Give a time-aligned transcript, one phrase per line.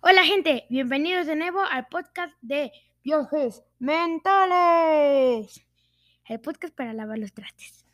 [0.00, 2.70] Hola gente, bienvenidos de nuevo al podcast de
[3.02, 4.06] Viajes Mentales.
[6.24, 7.84] El podcast para lavar los trastes.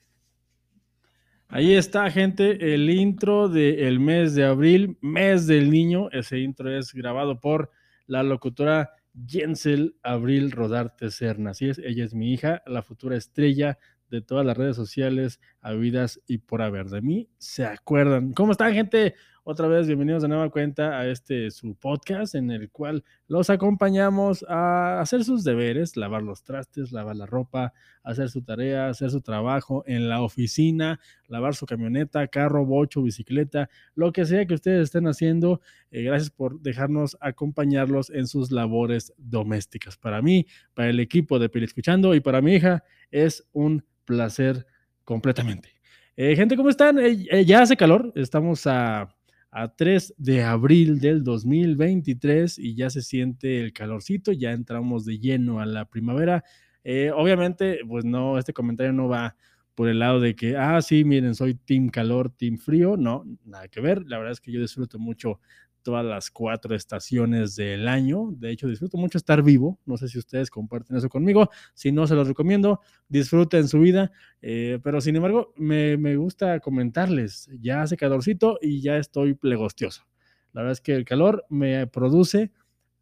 [1.48, 6.10] Ahí está, gente, el intro del mes de abril, mes del niño.
[6.10, 7.70] Ese intro es grabado por
[8.06, 8.90] la locutora
[9.26, 11.52] Jensel Abril Rodarte Serna.
[11.52, 13.78] Así es, ella es mi hija, la futura estrella
[14.10, 16.86] de todas las redes sociales habidas y por haber.
[16.90, 18.34] De mí se acuerdan.
[18.34, 19.14] ¿Cómo están, gente?
[19.46, 24.42] Otra vez, bienvenidos de nueva cuenta a este su podcast en el cual los acompañamos
[24.48, 29.20] a hacer sus deberes, lavar los trastes, lavar la ropa, hacer su tarea, hacer su
[29.20, 34.84] trabajo en la oficina, lavar su camioneta, carro, bocho, bicicleta, lo que sea que ustedes
[34.84, 35.60] estén haciendo.
[35.90, 39.98] Eh, gracias por dejarnos acompañarlos en sus labores domésticas.
[39.98, 44.66] Para mí, para el equipo de Pili Escuchando y para mi hija es un placer
[45.04, 45.68] completamente.
[46.16, 46.98] Eh, gente, ¿cómo están?
[46.98, 49.13] Eh, ya hace calor, estamos a
[49.56, 55.20] a 3 de abril del 2023 y ya se siente el calorcito, ya entramos de
[55.20, 56.42] lleno a la primavera.
[56.82, 59.36] Eh, obviamente, pues no, este comentario no va
[59.76, 63.68] por el lado de que, ah, sí, miren, soy team calor, team frío, no, nada
[63.68, 64.02] que ver.
[64.06, 65.38] La verdad es que yo disfruto mucho
[65.84, 68.32] todas las cuatro estaciones del año.
[68.32, 69.78] De hecho, disfruto mucho estar vivo.
[69.84, 71.50] No sé si ustedes comparten eso conmigo.
[71.74, 72.80] Si no, se los recomiendo.
[73.08, 74.10] Disfruten su vida.
[74.42, 77.48] Eh, pero sin embargo, me, me, gusta comentarles.
[77.60, 80.04] Ya hace calorcito y ya estoy plegostioso.
[80.52, 82.50] La verdad es que el calor me produce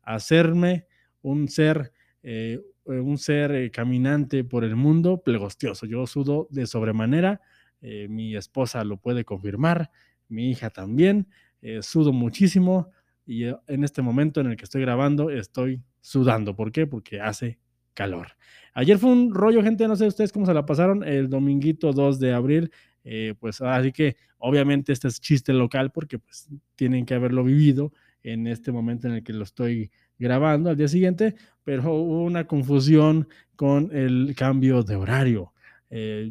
[0.03, 0.87] hacerme
[1.23, 5.87] un ser, eh, un ser eh, caminante por el mundo plegostioso.
[5.87, 7.41] Yo sudo de sobremanera.
[8.09, 9.91] Mi esposa lo puede confirmar.
[10.29, 11.27] Mi hija también.
[11.63, 12.91] Eh, sudo muchísimo
[13.25, 16.57] y eh, en este momento en el que estoy grabando estoy sudando.
[16.57, 16.89] ¿Por qué?
[16.89, 17.61] Porque hace
[17.95, 18.29] calor.
[18.75, 22.19] Ayer fue un rollo, gente, no sé ustedes cómo se la pasaron, el dominguito 2
[22.19, 22.73] de abril,
[23.05, 27.93] eh, pues así que obviamente este es chiste local porque pues tienen que haberlo vivido
[28.25, 32.47] en este momento en el que lo estoy grabando al día siguiente, pero hubo una
[32.47, 35.53] confusión con el cambio de horario.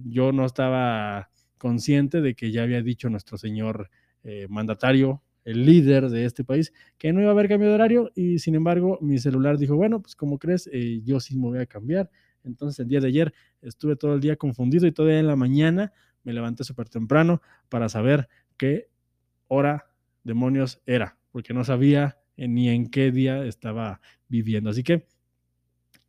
[0.06, 3.90] Yo no estaba consciente de que ya había dicho nuestro señor
[4.24, 8.12] eh, mandatario, el líder de este país, que no iba a haber cambio de horario
[8.16, 11.60] y sin embargo mi celular dijo, bueno, pues como crees, eh, yo sí me voy
[11.60, 12.10] a cambiar.
[12.44, 15.94] Entonces el día de ayer estuve todo el día confundido y todavía en la mañana
[16.24, 18.90] me levanté súper temprano para saber qué
[19.48, 19.90] hora
[20.24, 24.70] demonios era, porque no sabía ni en qué día estaba viviendo.
[24.70, 25.08] Así que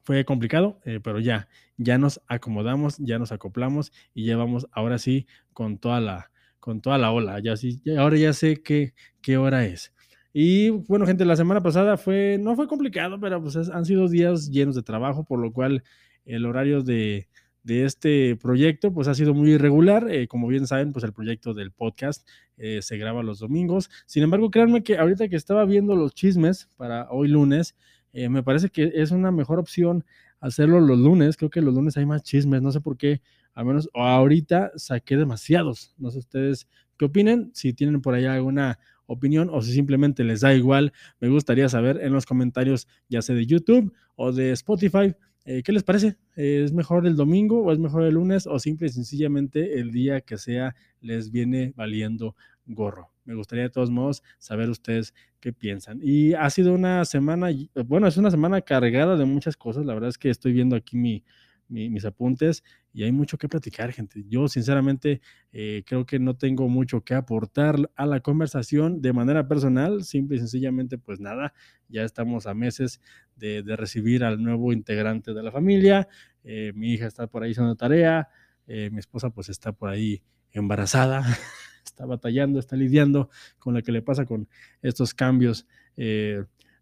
[0.04, 4.98] fue complicado, eh, pero ya, ya nos acomodamos, ya nos acoplamos y ya vamos ahora
[4.98, 6.31] sí con toda la,
[6.62, 7.40] con toda la ola.
[7.40, 9.92] Ya sí, ahora ya sé qué, qué hora es.
[10.32, 14.48] Y bueno, gente, la semana pasada fue, no fue complicado, pero pues han sido días
[14.48, 15.82] llenos de trabajo, por lo cual
[16.24, 17.28] el horario de,
[17.64, 20.06] de este proyecto pues ha sido muy irregular.
[20.08, 23.90] Eh, como bien saben, pues el proyecto del podcast eh, se graba los domingos.
[24.06, 27.74] Sin embargo, créanme que ahorita que estaba viendo los chismes para hoy lunes,
[28.12, 30.04] eh, me parece que es una mejor opción
[30.38, 31.36] hacerlo los lunes.
[31.36, 33.20] Creo que los lunes hay más chismes, no sé por qué
[33.54, 35.94] al menos ahorita saqué demasiados.
[35.98, 36.68] No sé ustedes
[36.98, 41.28] qué opinen, si tienen por ahí alguna opinión o si simplemente les da igual, me
[41.28, 45.14] gustaría saber en los comentarios, ya sea de YouTube o de Spotify,
[45.44, 46.16] eh, ¿qué les parece?
[46.36, 50.20] ¿Es mejor el domingo o es mejor el lunes o simple y sencillamente el día
[50.20, 53.10] que sea les viene valiendo gorro?
[53.24, 55.98] Me gustaría de todos modos saber ustedes qué piensan.
[56.00, 57.48] Y ha sido una semana,
[57.86, 59.84] bueno, es una semana cargada de muchas cosas.
[59.84, 61.24] La verdad es que estoy viendo aquí mi,
[61.68, 62.62] mi, mis apuntes
[62.92, 64.24] y hay mucho que platicar, gente.
[64.28, 65.20] Yo sinceramente
[65.52, 70.36] eh, creo que no tengo mucho que aportar a la conversación de manera personal, simple
[70.36, 71.54] y sencillamente pues nada,
[71.88, 73.00] ya estamos a meses
[73.36, 76.08] de, recibir al nuevo integrante de la familia,
[76.44, 78.28] eh, mi hija está por ahí haciendo tarea,
[78.66, 80.22] eh, mi esposa pues está por ahí
[80.52, 81.22] embarazada,
[81.84, 84.48] está batallando, está lidiando con lo que le pasa con
[84.82, 85.66] estos cambios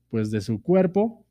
[0.08, 1.26] pues de su cuerpo.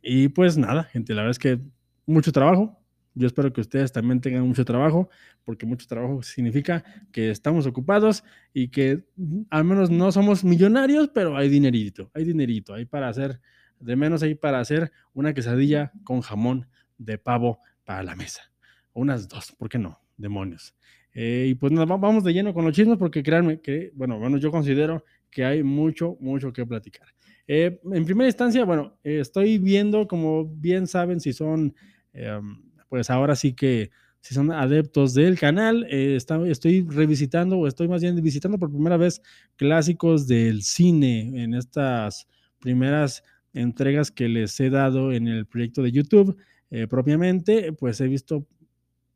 [0.00, 1.60] Y pues nada, gente, la verdad es que
[2.06, 2.77] mucho trabajo.
[3.18, 5.10] Yo espero que ustedes también tengan mucho trabajo,
[5.44, 8.22] porque mucho trabajo significa que estamos ocupados
[8.54, 9.04] y que
[9.50, 13.40] al menos no somos millonarios, pero hay dinerito, hay dinerito, hay para hacer,
[13.80, 18.52] de menos hay para hacer una quesadilla con jamón de pavo para la mesa.
[18.92, 20.00] Unas dos, ¿por qué no?
[20.16, 20.76] Demonios.
[21.12, 24.36] Eh, y pues nos vamos de lleno con los chismes, porque créanme que, bueno, bueno,
[24.36, 27.08] yo considero que hay mucho, mucho que platicar.
[27.48, 31.74] Eh, en primera instancia, bueno, estoy viendo, como bien saben, si son
[32.12, 32.40] eh,
[32.88, 33.90] pues ahora sí que
[34.20, 38.96] si son adeptos del canal, eh, estoy revisitando o estoy más bien visitando por primera
[38.96, 39.22] vez
[39.56, 42.26] clásicos del cine en estas
[42.58, 46.36] primeras entregas que les he dado en el proyecto de YouTube
[46.70, 48.46] eh, propiamente, pues he visto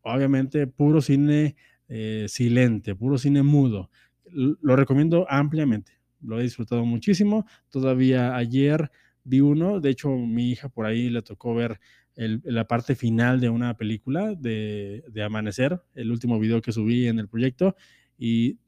[0.03, 1.57] obviamente puro cine
[1.89, 3.91] eh, silente, puro cine mudo.
[4.25, 5.93] Lo recomiendo ampliamente.
[6.23, 7.45] lo he disfrutado muchísimo.
[7.69, 8.91] Todavía ayer
[9.25, 11.81] vi uno, de hecho mi hija por ahí le tocó ver
[12.17, 17.19] la parte final de una película de, de, Amanecer, el último video que subí en
[17.19, 17.75] el proyecto,
[18.19, 18.59] y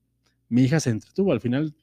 [0.49, 1.33] mi hija se entretuvo.
[1.33, 1.75] Al final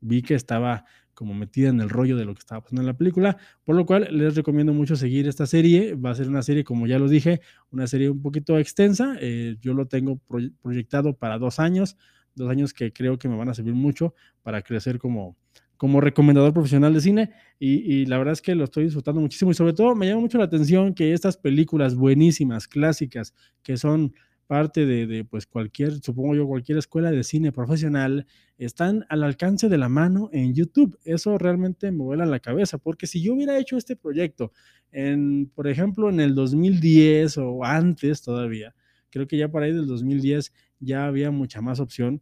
[0.00, 0.84] vi que estaba
[1.14, 3.84] como metida en el rollo de lo que estaba pasando en la película, por lo
[3.84, 5.94] cual les recomiendo mucho seguir esta serie.
[5.94, 9.16] Va a ser una serie, como ya lo dije, una serie un poquito extensa.
[9.20, 10.18] Eh, yo lo tengo
[10.62, 11.98] proyectado para dos años,
[12.34, 15.36] dos años que creo que me van a servir mucho para crecer como,
[15.80, 19.54] como recomendador profesional de cine y, la verdad es que lo estoy disfrutando muchísimo y
[19.54, 23.32] sobre todo me llama mucho la atención que estas películas buenísimas, clásicas,
[23.62, 24.12] que son
[24.46, 28.26] parte de, pues cualquier, supongo yo, cualquier escuela de cine profesional,
[28.58, 30.98] están al alcance de la mano en YouTube.
[31.02, 34.52] Eso realmente me vuela la cabeza, porque si yo hubiera hecho este proyecto,
[34.92, 38.74] en, por ejemplo, en el 2010 o antes todavía,
[39.08, 42.20] creo que ya para ahí del 2010 ya había mucha más opción.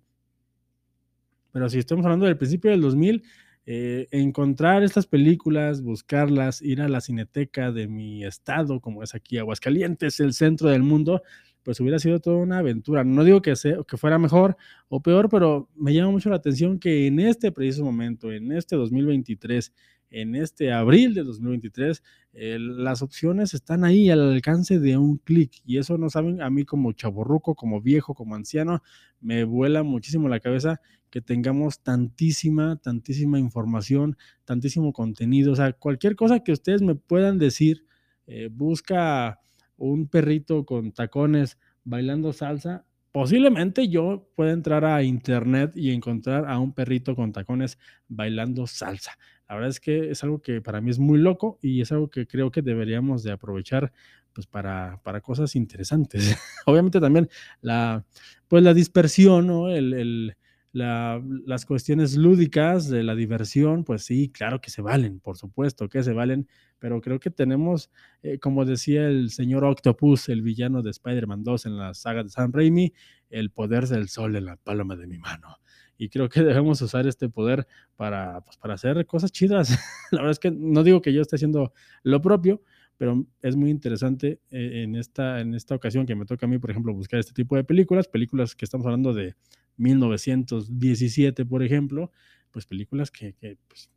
[1.51, 3.25] Pero si estamos hablando del principio del 2000,
[3.71, 9.37] eh, encontrar estas películas, buscarlas, ir a la cineteca de mi estado, como es aquí
[9.37, 11.23] Aguascalientes, el centro del mundo,
[11.65, 13.05] pues hubiera sido toda una aventura.
[13.05, 14.57] No digo que, sea, que fuera mejor
[14.89, 18.75] o peor, pero me llama mucho la atención que en este preciso momento, en este
[18.75, 19.75] 2023,
[20.11, 22.03] en este abril de 2023,
[22.33, 26.65] las opciones están ahí al alcance de un clic y eso no saben a mí
[26.65, 28.83] como chaborruco, como viejo, como anciano,
[29.21, 36.17] me vuela muchísimo la cabeza que tengamos tantísima, tantísima información, tantísimo contenido, o sea, cualquier
[36.17, 37.85] cosa que ustedes me puedan decir,
[38.27, 39.41] eh, busca
[39.77, 46.59] un perrito con tacones bailando salsa, posiblemente yo pueda entrar a internet y encontrar a
[46.59, 47.79] un perrito con tacones
[48.09, 49.13] bailando salsa.
[49.49, 52.11] La verdad es que es algo que para mí es muy loco y es algo
[52.11, 53.93] que creo que deberíamos de aprovechar
[54.33, 56.37] pues para, para cosas interesantes.
[56.67, 57.29] Obviamente también
[57.61, 58.05] la,
[58.47, 59.71] pues la dispersión, ¿no?
[59.71, 60.37] el,
[60.73, 66.03] las cuestiones lúdicas de la diversión, pues sí, claro que se valen, por supuesto que
[66.03, 66.47] se valen,
[66.79, 67.91] pero creo que tenemos,
[68.23, 72.29] eh, como decía el señor Octopus, el villano de Spider-Man 2 en la saga de
[72.29, 72.93] Sam Raimi,
[73.31, 75.57] el poder del sol en la palma de mi mano.
[75.99, 77.67] Y creo que debemos usar este poder
[77.97, 79.71] para, pues, para hacer cosas chidas.
[80.13, 81.73] la verdad es que no digo que yo esté haciendo
[82.03, 82.63] lo propio,
[82.97, 86.59] pero es muy interesante eh, en, esta, en esta ocasión que me toca a mí,
[86.59, 89.35] por ejemplo, buscar este tipo de películas, películas que estamos hablando de
[89.77, 92.11] 1917, por ejemplo,
[92.51, 93.35] pues películas que,
[93.69, 93.91] pues,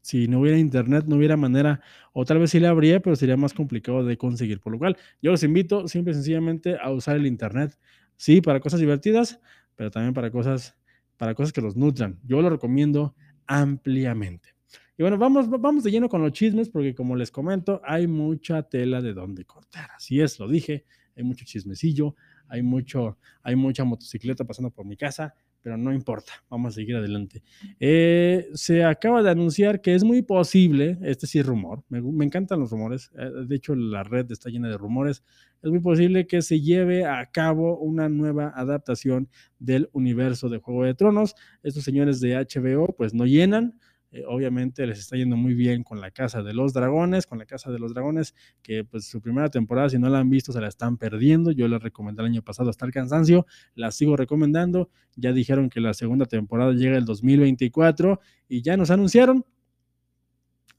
[0.00, 1.80] si no hubiera internet, no hubiera manera,
[2.12, 4.60] o tal vez sí la habría, pero sería más complicado de conseguir.
[4.60, 7.76] Por lo cual, yo los invito simple y sencillamente a usar el internet,
[8.16, 9.40] sí, para cosas divertidas,
[9.74, 10.76] pero también para cosas,
[11.22, 12.18] para cosas que los nutran.
[12.24, 13.14] Yo lo recomiendo
[13.46, 14.56] ampliamente.
[14.98, 18.64] Y bueno, vamos, vamos de lleno con los chismes, porque como les comento, hay mucha
[18.64, 19.88] tela de donde cortar.
[19.96, 20.84] Así es, lo dije,
[21.16, 22.16] hay mucho chismecillo,
[22.48, 26.96] hay, mucho, hay mucha motocicleta pasando por mi casa, pero no importa, vamos a seguir
[26.96, 27.42] adelante.
[27.80, 32.24] Eh, se acaba de anunciar que es muy posible, este sí es rumor, me, me,
[32.24, 35.22] encantan los rumores, eh, de hecho la red está llena de rumores,
[35.62, 39.28] es muy posible que se lleve a cabo una nueva adaptación
[39.60, 41.36] del universo de Juego de Tronos.
[41.62, 43.78] Estos señores de HBO pues no llenan,
[44.12, 47.46] eh, obviamente les está yendo muy bien con la Casa de los Dragones, con la
[47.46, 50.60] Casa de los Dragones, que pues su primera temporada, si no la han visto, se
[50.60, 51.50] la están perdiendo.
[51.50, 54.90] Yo la recomendé el año pasado hasta el cansancio, la sigo recomendando.
[55.16, 59.46] Ya dijeron que la segunda temporada llega el 2024 y ya nos anunciaron,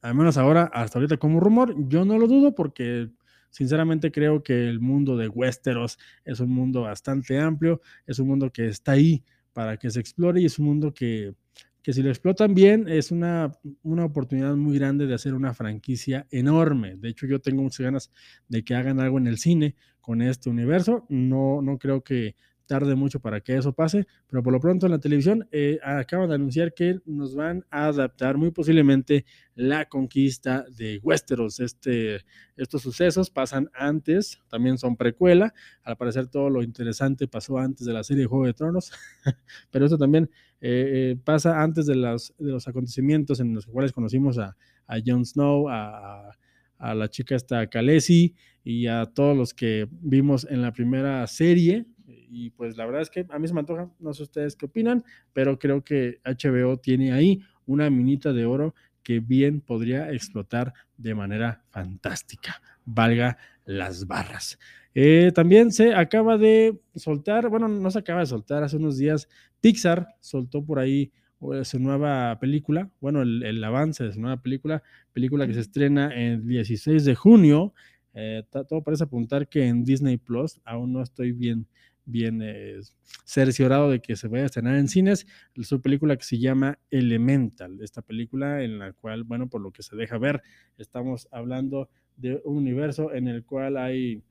[0.02, 3.10] al menos ahora, hasta ahorita como rumor, yo no lo dudo porque
[3.50, 8.52] sinceramente creo que el mundo de Westeros es un mundo bastante amplio, es un mundo
[8.52, 11.36] que está ahí para que se explore y es un mundo que
[11.84, 13.52] que si lo explotan bien es una,
[13.84, 16.96] una, oportunidad muy grande de hacer una franquicia enorme.
[16.96, 18.12] De hecho, yo tengo muchas ganas
[18.48, 21.06] de que hagan algo en el cine con este universo.
[21.10, 24.92] No, no creo que tarde mucho para que eso pase, pero por lo pronto en
[24.92, 30.66] la televisión eh, acaban de anunciar que nos van a adaptar muy posiblemente la conquista
[30.76, 31.60] de Westeros.
[31.60, 32.22] Este,
[32.56, 35.54] estos sucesos pasan antes, también son precuela,
[35.84, 38.92] al parecer todo lo interesante pasó antes de la serie de Juego de Tronos,
[39.72, 40.30] pero eso también
[40.62, 44.56] eh, eh, pasa antes de los, de los acontecimientos en los cuales conocimos a,
[44.88, 46.38] a Jon Snow, a,
[46.84, 51.86] a la chica esta Khaleesi y a todos los que vimos en la primera serie,
[52.30, 54.66] y pues la verdad es que a mí se me antoja, no sé ustedes qué
[54.66, 55.04] opinan,
[55.34, 61.14] pero creo que HBO tiene ahí una minita de oro que bien podría explotar de
[61.14, 64.58] manera fantástica, valga las barras.
[64.96, 69.28] Eh, también se acaba de soltar, bueno, no se acaba de soltar, hace unos días
[69.60, 71.12] Pixar soltó por ahí
[71.54, 76.14] eh, su nueva película, bueno, el, avance de su nueva película, película que se estrena
[76.14, 77.74] el 16 de junio.
[78.14, 81.68] Eh, todo parece apuntar que en Disney Plus, aún no estoy bien
[82.06, 82.80] bien eh,
[83.26, 85.26] cerciorado de que se vaya a estrenar en cines,
[85.62, 89.84] su película que se llama Elemental, esta película en la cual, bueno, por lo que
[89.84, 90.42] se deja ver,
[90.78, 94.22] estamos hablando de un universo en el cual hay,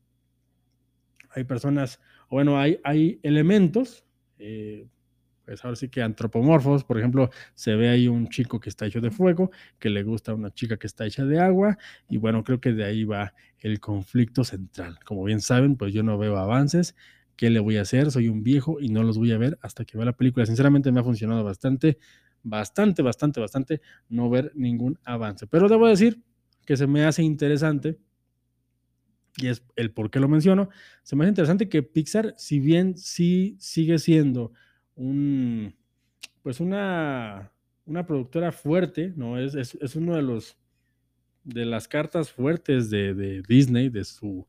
[1.31, 4.05] hay personas, o bueno, hay, hay elementos,
[4.39, 4.87] eh,
[5.45, 9.01] pues ahora sí que antropomorfos, por ejemplo, se ve ahí un chico que está hecho
[9.01, 12.45] de fuego, que le gusta a una chica que está hecha de agua, y bueno,
[12.45, 14.99] creo que de ahí va el conflicto central.
[15.05, 16.95] Como bien saben, pues yo no veo avances,
[17.37, 18.11] ¿qué le voy a hacer?
[18.11, 20.47] Soy un viejo y no los voy a ver hasta que vea la película.
[20.47, 21.99] Sinceramente me ha funcionado bastante,
[22.43, 25.47] bastante, bastante, bastante no ver ningún avance.
[25.47, 26.23] Pero debo decir
[26.67, 27.99] que se me hace interesante
[29.37, 30.69] y es el por qué lo menciono,
[31.03, 34.53] se me hace interesante que Pixar, si bien sí sigue siendo
[34.95, 35.75] un,
[36.43, 37.51] pues una,
[37.87, 39.39] una productora fuerte, ¿no?
[39.39, 40.59] Es, es, uno de los
[41.45, 44.47] de las cartas fuertes de, de, Disney, de su,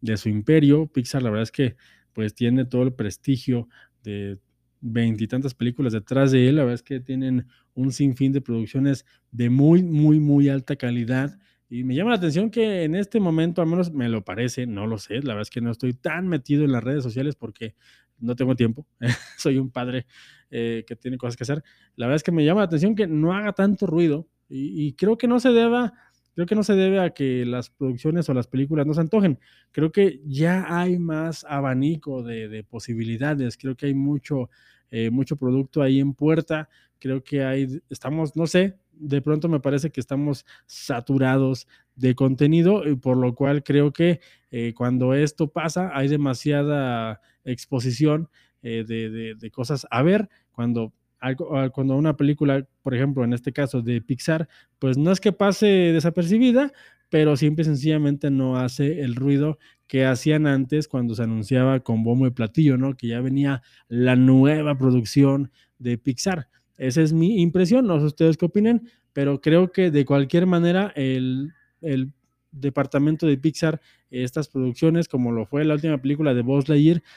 [0.00, 0.86] de su imperio.
[0.86, 1.76] Pixar, la verdad es que
[2.16, 3.68] pues tiene todo el prestigio
[4.02, 4.38] de
[4.80, 6.56] veintitantas películas detrás de él.
[6.56, 11.38] La verdad es que tienen un sinfín de producciones de muy, muy, muy alta calidad
[11.68, 14.86] y me llama la atención que en este momento, al menos me lo parece, no
[14.86, 17.74] lo sé, la verdad es que no estoy tan metido en las redes sociales porque
[18.18, 18.86] no tengo tiempo,
[19.36, 20.06] soy un padre
[20.50, 21.62] eh, que tiene cosas que hacer.
[21.96, 25.18] La verdad es que me llama la atención que no haga tanto ruido y, creo
[25.18, 25.92] que no se deba,
[26.36, 29.40] creo que no se debe a que las producciones o las películas no se antojen.
[29.72, 34.50] Creo que ya hay más abanico de, posibilidades, creo que hay mucho,
[34.90, 39.60] eh, mucho producto ahí en puerta, creo que hay, estamos, no sé, de pronto me
[39.60, 45.90] parece que estamos saturados de contenido, por lo cual creo que eh, cuando esto pasa
[45.94, 48.28] hay demasiada exposición
[48.62, 50.92] eh, de, cosas a ver, cuando,
[51.34, 55.66] cuando una película, por ejemplo, en este caso de Pixar, pues no es que pase
[55.66, 56.72] desapercibida,
[57.08, 62.02] pero simple y sencillamente no hace el ruido que hacían antes cuando se anunciaba con
[62.02, 62.96] bombo y platillo, ¿no?
[62.96, 66.48] Que ya venía la nueva producción de Pixar.
[66.76, 70.92] Esa es mi impresión, no sé ustedes qué opinen, pero creo que de cualquier manera
[70.94, 71.52] el,
[72.50, 73.80] departamento de Pixar,
[74.10, 76.66] estas producciones, como lo fue la última película de Buzz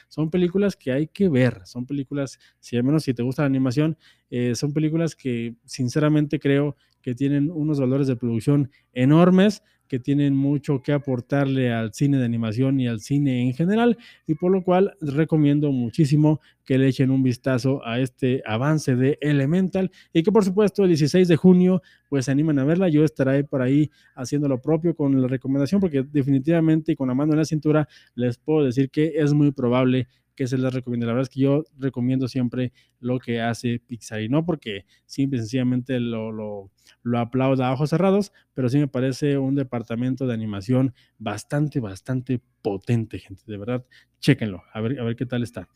[0.08, 3.46] son películas que hay que ver, son películas, si al menos si te gusta la
[3.46, 3.96] animación,
[4.30, 10.36] eh, son películas que sinceramente creo que tienen unos valores de producción enormes, que tienen
[10.36, 14.62] mucho que aportarle al cine de animación y al cine en general, y por lo
[14.62, 20.30] cual recomiendo muchísimo que le echen un vistazo a este avance de Elemental y que
[20.30, 23.90] por supuesto el 16 de junio pues se animen a verla, yo estaré por ahí
[24.14, 27.88] haciendo lo propio con la recomendación porque definitivamente y con la mano en la cintura
[28.14, 31.06] les puedo decir que es muy probable que se les recomiende.
[31.06, 35.38] La verdad es que yo recomiendo siempre lo que hace Pixar y no porque simple
[35.38, 36.70] y sencillamente lo, lo,
[37.02, 42.40] lo aplauda a ojos cerrados, pero sí me parece un departamento de animación bastante, bastante
[42.62, 43.42] potente, gente.
[43.46, 43.84] De verdad,
[44.20, 45.68] chéquenlo, a ver, a ver qué tal está.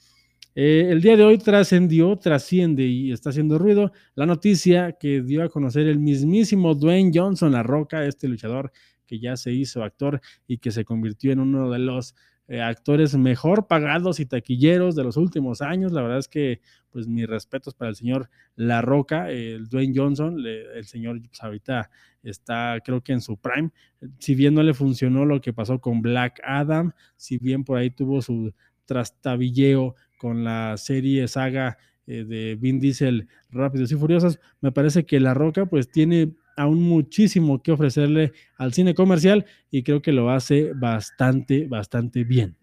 [0.57, 5.43] Eh, el día de hoy trascendió, trasciende y está haciendo ruido la noticia que dio
[5.43, 8.71] a conocer el mismísimo Dwayne Johnson, la roca, este luchador
[9.05, 12.15] que ya se hizo actor y que se convirtió en uno de los
[12.47, 15.93] eh, actores mejor pagados y taquilleros de los últimos años.
[15.93, 16.61] La verdad es que,
[16.91, 21.91] pues, mis respetos para el señor La Roca, el Dwayne Johnson, el señor pues, ahorita
[22.23, 23.71] está, creo que en su prime.
[24.19, 27.91] Si bien no le funcionó lo que pasó con Black Adam, si bien por ahí
[27.91, 28.53] tuvo su
[28.85, 35.19] trastabilleo con la serie saga eh, de Vin Diesel Rápidos y Furiosos, me parece que
[35.19, 40.31] La Roca, pues, tiene aún muchísimo que ofrecerle al cine comercial y creo que lo
[40.31, 42.57] hace bastante, bastante bien.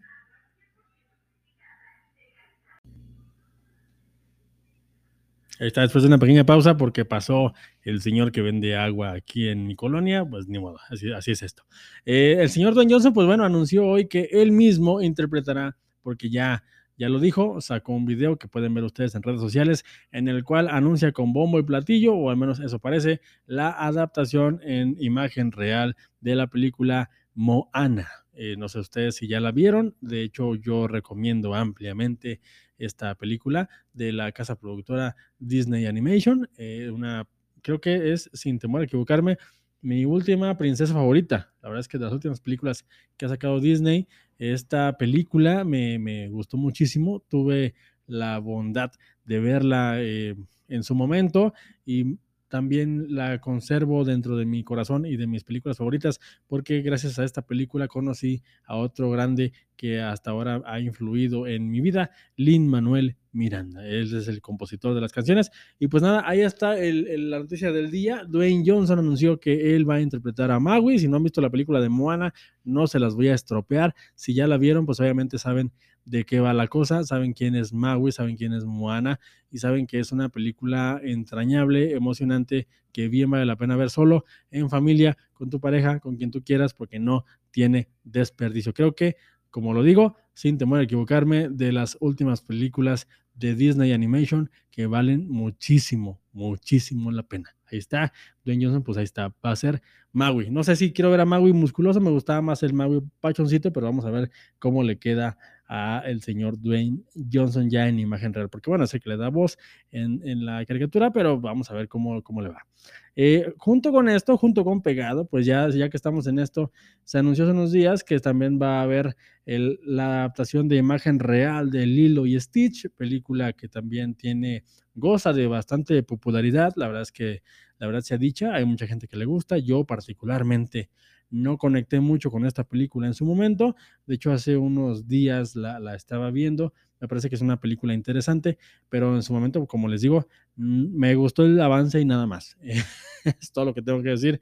[5.62, 9.48] Ahí está, después de una pequeña pausa, porque pasó el señor que vende agua aquí
[9.48, 11.64] en mi colonia, pues ni modo, así, así es esto.
[12.04, 16.64] Eh, el señor Don Johnson, pues bueno, anunció hoy que él mismo interpretará, porque ya
[17.02, 20.44] ya lo dijo, sacó un video que pueden ver ustedes en redes sociales en el
[20.44, 25.52] cual anuncia con bombo y platillo, o al menos eso parece, la adaptación en imagen
[25.52, 28.08] real de la película Moana.
[28.34, 32.40] Eh, no sé ustedes si ya la vieron, de hecho yo recomiendo ampliamente
[32.78, 37.28] esta película de la casa productora Disney Animation, eh, una,
[37.64, 39.40] creo que es, sin temor a equivocarme,
[39.82, 41.52] mi última princesa favorita.
[41.64, 42.86] La verdad es que de las últimas películas
[43.18, 44.08] que ha sacado Disney,
[44.42, 47.20] esta película me, gustó muchísimo.
[47.20, 47.76] Tuve
[48.08, 48.92] la bondad
[49.24, 50.36] de verla eh,
[50.68, 51.54] en su momento
[51.86, 52.18] y
[52.48, 57.24] también la conservo dentro de mi corazón y de mis películas favoritas, porque gracias a
[57.24, 62.68] esta película conocí a otro grande que hasta ahora ha influido en mi vida, Lin
[62.68, 63.86] Manuel Miranda.
[63.86, 65.52] Él es el compositor de las canciones.
[65.80, 68.24] Y pues nada, ahí está la noticia del día.
[68.28, 71.00] Dwayne Johnson anunció que él va a interpretar a Maui.
[71.00, 72.34] Si no han visto la película de Moana,
[72.64, 73.96] no se las voy a estropear.
[74.16, 75.72] Si ya la vieron, pues obviamente saben
[76.06, 79.20] de qué va la cosa, saben quién es Maui, saben quién es Moana
[79.50, 84.26] y saben que es una película entrañable, emocionante, que bien vale la pena ver solo,
[84.50, 88.74] en familia, con tu pareja, con quien tú quieras, porque no tiene desperdicio.
[88.74, 89.16] Creo que,
[89.50, 94.88] como lo digo, sin temor a equivocarme, de las últimas películas de Disney Animation que
[94.88, 97.56] valen muchísimo, muchísimo la pena.
[97.72, 100.50] Ahí está, Dwayne Johnson, pues ahí está, va a ser Maui.
[100.50, 103.86] No sé si quiero ver a Maui musculoso, me gustaba más el Maui pachoncito, pero
[103.86, 105.38] vamos a ver cómo le queda
[105.74, 107.00] a el señor Dwayne
[107.32, 109.58] Johnson ya en imagen real, porque bueno, sé que le da voz
[109.90, 112.68] en, en la caricatura, pero vamos a ver cómo, cómo le va.
[113.16, 116.74] Eh, junto con esto, junto con Pegado, pues ya, ya que estamos en esto,
[117.06, 121.20] se anunció hace unos días que también va a haber el, la adaptación de imagen
[121.20, 127.04] real de Lilo y Stitch, película que también tiene, goza de bastante popularidad, la verdad
[127.04, 127.44] es que,
[127.78, 130.90] la verdad se ha dicha, hay mucha gente que le gusta, yo particularmente
[131.32, 135.80] no conecté mucho con esta película en su momento, de hecho hace unos días la,
[135.80, 139.88] la estaba viendo, me parece que es una película interesante, pero en su momento, como
[139.88, 142.58] les digo, mm, me gustó el avance y nada más.
[143.26, 144.40] es todo lo que tengo que decir.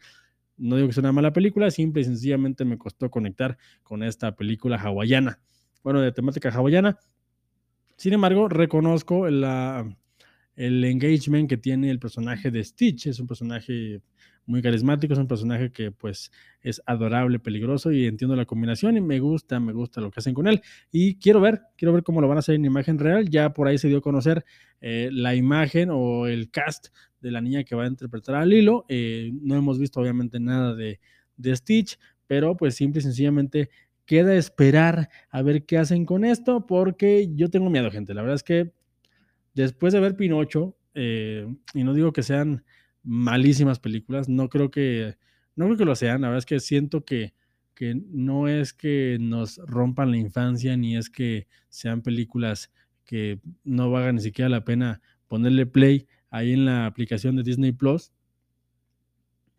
[0.57, 4.35] No digo que sea una mala película, simple y sencillamente me costó conectar con esta
[4.35, 5.39] película hawaiana.
[5.83, 6.99] Bueno, de temática hawaiana.
[7.95, 9.89] Sin embargo, reconozco la,
[10.59, 13.07] el engagement que tiene el personaje de Stitch.
[13.07, 14.01] Es un personaje
[14.45, 19.01] muy carismático, es un personaje que pues es adorable, peligroso y entiendo la combinación y
[19.01, 20.61] me gusta, me gusta lo que hacen con él.
[20.91, 23.29] Y quiero ver, quiero ver cómo lo van a hacer en imagen real.
[23.29, 24.43] Ya por ahí se dio a conocer
[24.81, 26.87] eh, la imagen o el cast
[27.21, 28.85] de la niña que va a interpretar a Lilo.
[28.89, 30.99] Eh, no hemos visto obviamente nada de,
[31.37, 31.97] de Stitch,
[32.27, 33.69] pero pues simple y sencillamente
[34.05, 38.13] queda esperar a ver qué hacen con esto, porque yo tengo miedo, gente.
[38.13, 38.73] La verdad es que
[39.61, 42.63] después de ver Pinocho, eh, y no digo que sean
[43.03, 45.17] malísimas películas, no creo que,
[45.55, 47.33] no creo que lo sean, la verdad es que siento que,
[47.75, 52.71] que no es que nos rompan la infancia, ni es que sean películas
[53.05, 57.71] que no valga ni siquiera la pena ponerle play ahí en la aplicación de Disney
[57.71, 58.11] Plus.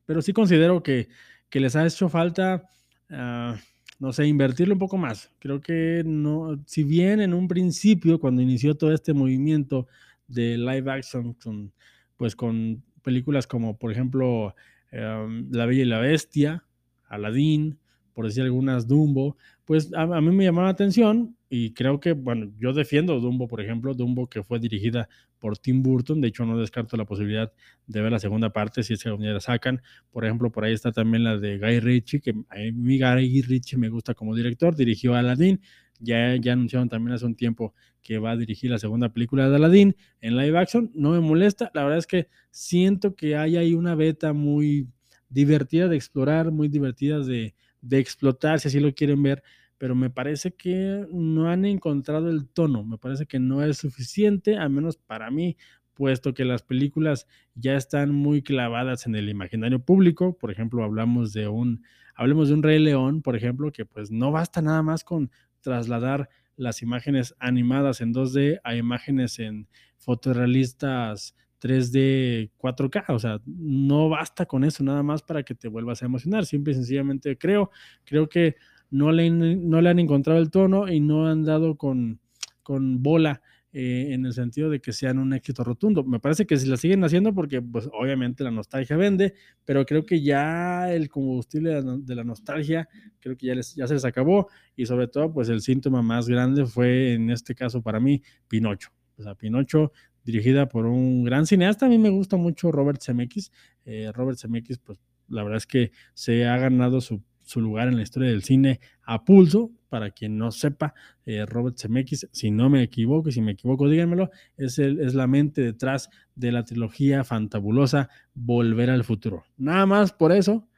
[0.06, 1.08] Pero sí considero que,
[1.48, 2.68] que les ha hecho falta,
[3.10, 3.56] uh,
[4.00, 5.30] no sé, invertirlo un poco más.
[5.38, 9.86] Creo que no, si bien en un principio, cuando inició todo este movimiento
[10.26, 11.72] de live action, con,
[12.16, 14.54] pues con películas como, por ejemplo,
[14.92, 16.64] um, La Bella y la Bestia,
[17.08, 17.78] Aladdin,
[18.14, 19.36] por decir algunas, Dumbo,
[19.66, 23.48] pues a, a, mí me llamaba la atención y creo que, bueno, yo defiendo Dumbo,
[23.48, 25.08] por ejemplo, Dumbo que fue dirigida
[25.40, 27.52] por Tim Burton, de hecho no descarto la posibilidad
[27.88, 29.82] de ver la segunda parte si es que la sacan,
[30.12, 33.76] por ejemplo, por ahí está también la de Guy Ritchie, que a mí Guy Ritchie
[33.76, 35.60] me gusta como director, dirigió Aladdin,
[35.98, 39.56] ya, ya anunciaron también hace un tiempo que va a dirigir la segunda película de
[39.56, 40.92] Aladdin en live action.
[40.94, 44.86] No me molesta, la verdad es que siento que hay ahí una beta muy
[45.28, 49.42] divertida de explorar, muy divertida de, de explotar, si así lo quieren ver,
[49.80, 54.58] pero me parece que no han encontrado el tono, me parece que no es suficiente,
[54.58, 55.56] al menos para mí,
[55.94, 61.32] puesto que las películas ya están muy clavadas en el imaginario público, por ejemplo, hablamos
[61.32, 61.82] de un,
[62.14, 65.30] hablemos de un Rey León, por ejemplo, que pues no basta nada más con
[65.62, 69.66] trasladar las imágenes animadas en 2D a imágenes en
[69.96, 76.02] fotorrealistas 3D 4K, o sea, no basta con eso nada más para que te vuelvas
[76.02, 77.70] a emocionar, simple y sencillamente creo,
[78.04, 78.56] creo que
[78.90, 82.20] no le, no le han encontrado el tono y no han dado con,
[82.62, 86.02] con bola eh, en el sentido de que sean un éxito rotundo.
[86.02, 90.04] Me parece que si la siguen haciendo, porque pues obviamente la nostalgia vende, pero creo
[90.04, 92.88] que ya el combustible de la, nostalgia,
[93.20, 96.28] creo que ya, les, ya se les acabó y sobre todo pues el síntoma más
[96.28, 98.90] grande fue en este caso para mí Pinocho.
[99.16, 99.92] O sea, Pinocho
[100.24, 103.52] dirigida por un gran cineasta, a mí me gusta mucho Robert Zemeckis.
[103.84, 104.98] Eh, Robert Zemeckis pues
[105.28, 108.80] la verdad es que se ha ganado su su lugar en la historia del cine
[109.02, 109.72] a pulso.
[109.88, 110.94] Para quien no sepa,
[111.26, 115.26] eh, Robert Zemeckis, si no me equivoco, si me equivoco, díganmelo, es, el, es la
[115.26, 119.42] mente detrás de la trilogía fantabulosa Volver al Futuro.
[119.56, 120.68] Nada más por eso,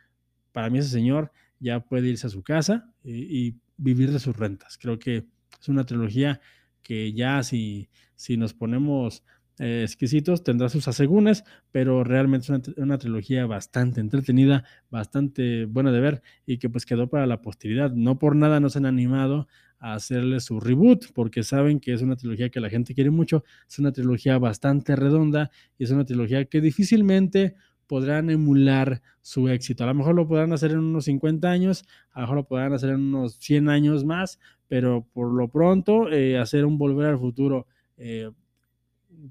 [0.52, 1.30] para mí ese señor
[1.60, 4.78] ya puede irse a su casa y, y vivir de sus rentas.
[4.78, 5.26] Creo que
[5.60, 6.40] es una trilogía
[6.82, 9.24] que ya si, si nos ponemos
[9.58, 16.00] eh, exquisitos, tendrá sus asegúnes, pero realmente es una, trilogía bastante entretenida, bastante buena de
[16.00, 17.92] ver y que pues quedó para la posteridad.
[17.92, 22.16] No por nada nos han animado a hacerle su reboot, porque saben que es una
[22.16, 26.44] trilogía que la gente quiere mucho, es una trilogía bastante redonda y es una trilogía
[26.46, 27.54] que difícilmente
[27.86, 29.84] podrán emular su éxito.
[29.84, 32.72] A lo mejor lo podrán hacer en unos 50 años, a lo mejor lo podrán
[32.72, 37.18] hacer en unos 100 años más, pero por lo pronto eh, hacer un volver al
[37.18, 37.66] futuro
[37.98, 38.30] eh,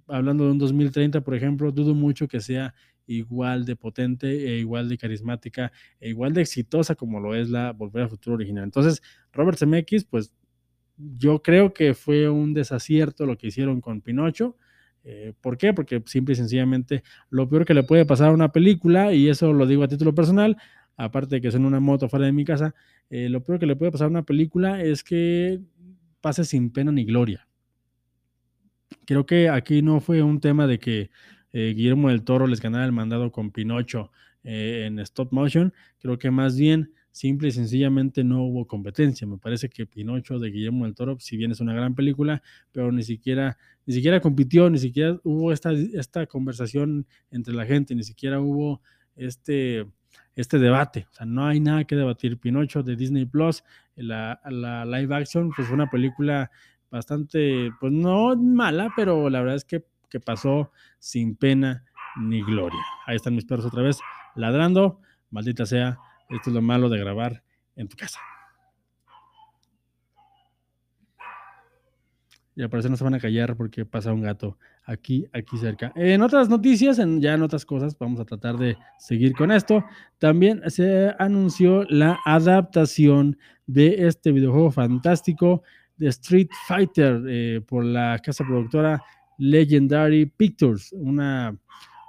[0.07, 2.73] hablando de un 2030, por ejemplo, dudo mucho que sea
[3.07, 7.71] igual de potente, e igual de carismática, e igual de exitosa como lo es la
[7.73, 8.63] Volver al Futuro original.
[8.63, 9.01] Entonces,
[9.33, 10.33] Robert Zemeckis, pues
[10.97, 14.57] yo creo que fue un desacierto lo que hicieron con Pinocho.
[15.03, 15.73] Eh, ¿Por qué?
[15.73, 19.51] Porque simple y sencillamente lo peor que le puede pasar a una película, y eso
[19.53, 20.57] lo digo a título personal,
[20.95, 22.75] aparte de que son una moto fuera de mi casa,
[23.09, 25.59] eh, lo peor que le puede pasar a una película es que
[26.21, 27.47] pase sin pena ni gloria.
[29.05, 31.09] Creo que aquí no fue un tema de que
[31.53, 34.11] eh, Guillermo del Toro les ganara el mandado con Pinocho
[34.43, 39.27] en stop motion, creo que más bien simple y sencillamente no hubo competencia.
[39.27, 42.91] Me parece que Pinocho de Guillermo del Toro, si bien es una gran película, pero
[42.91, 48.03] ni siquiera, ni siquiera compitió, ni siquiera hubo esta, esta conversación entre la gente, ni
[48.03, 48.81] siquiera hubo
[49.15, 49.85] este,
[50.35, 51.07] este debate.
[51.11, 52.37] O sea, no hay nada que debatir.
[52.37, 53.63] Pinocho de Disney Plus,
[53.95, 56.49] la, la live action, pues fue una película
[56.91, 61.85] bastante, pues no mala, pero la verdad es que, que pasó sin pena
[62.19, 62.79] ni gloria.
[63.07, 63.97] Ahí están mis perros otra vez
[64.35, 64.99] ladrando.
[65.29, 65.97] Maldita sea
[66.31, 67.43] esto es lo malo de grabar
[67.75, 68.19] en tu casa.
[72.53, 75.91] Y al parecer no se van a callar porque pasa un gato aquí, aquí cerca.
[75.95, 79.83] En otras noticias, en, ya en otras cosas, vamos a tratar de seguir con esto.
[80.19, 85.63] También se anunció la adaptación de este videojuego fantástico
[86.01, 89.03] de Street Fighter eh, por la casa productora
[89.37, 91.55] Legendary Pictures, una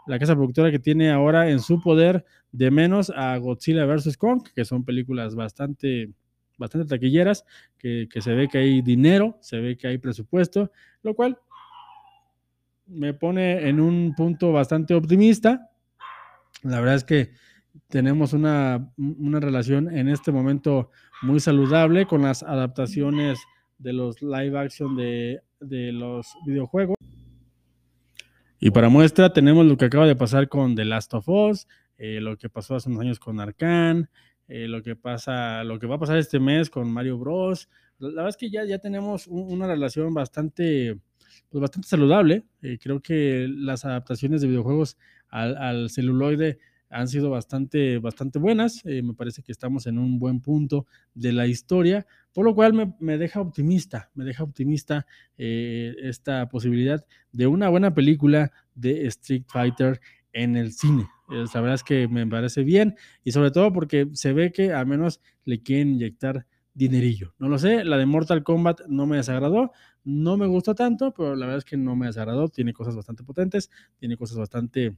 [0.07, 4.17] la casa productora que tiene ahora en su poder de menos a Godzilla vs.
[4.17, 6.11] Kong, que son películas bastante,
[6.59, 7.45] bastante taquilleras,
[7.79, 11.39] que, se ve que hay dinero, se ve que hay presupuesto, lo cual
[12.87, 15.71] me pone en un punto bastante optimista.
[16.63, 17.31] La verdad es que
[17.89, 20.91] tenemos una, una relación en este momento
[21.23, 23.39] muy saludable con las adaptaciones
[23.83, 26.97] de los live action de, de los videojuegos.
[28.59, 31.67] Y para muestra tenemos lo que acaba de pasar con The Last of Us,
[31.99, 34.07] eh, lo que pasó hace unos años con Arkane,
[34.47, 37.69] eh, lo que pasa, lo que va a pasar este mes con Mario Bros.
[37.99, 40.97] La, verdad es que ya, ya tenemos una relación bastante,
[41.49, 42.45] pues bastante saludable.
[42.63, 44.97] Eh, creo que las adaptaciones de videojuegos
[45.29, 46.59] al, al celuloide
[46.93, 48.85] han sido bastante, bastante buenas.
[48.85, 52.75] Eh, me parece que estamos en un buen punto de la historia, por lo cual
[52.75, 55.07] me, me deja optimista, me deja optimista
[55.39, 60.01] eh, esta posibilidad de una buena película de Street Fighter
[60.33, 61.09] en el cine.
[61.31, 64.73] Eh, la verdad es que me parece bien y sobre todo porque se ve que
[64.73, 67.35] al menos le quieren inyectar dinerillo.
[67.39, 69.73] No lo sé, la de Mortal Kombat no me desagradó,
[70.05, 73.25] no me gustó tanto, pero la verdad es que no me desagradó, tiene cosas bastante
[73.25, 74.97] potentes, tiene cosas bastante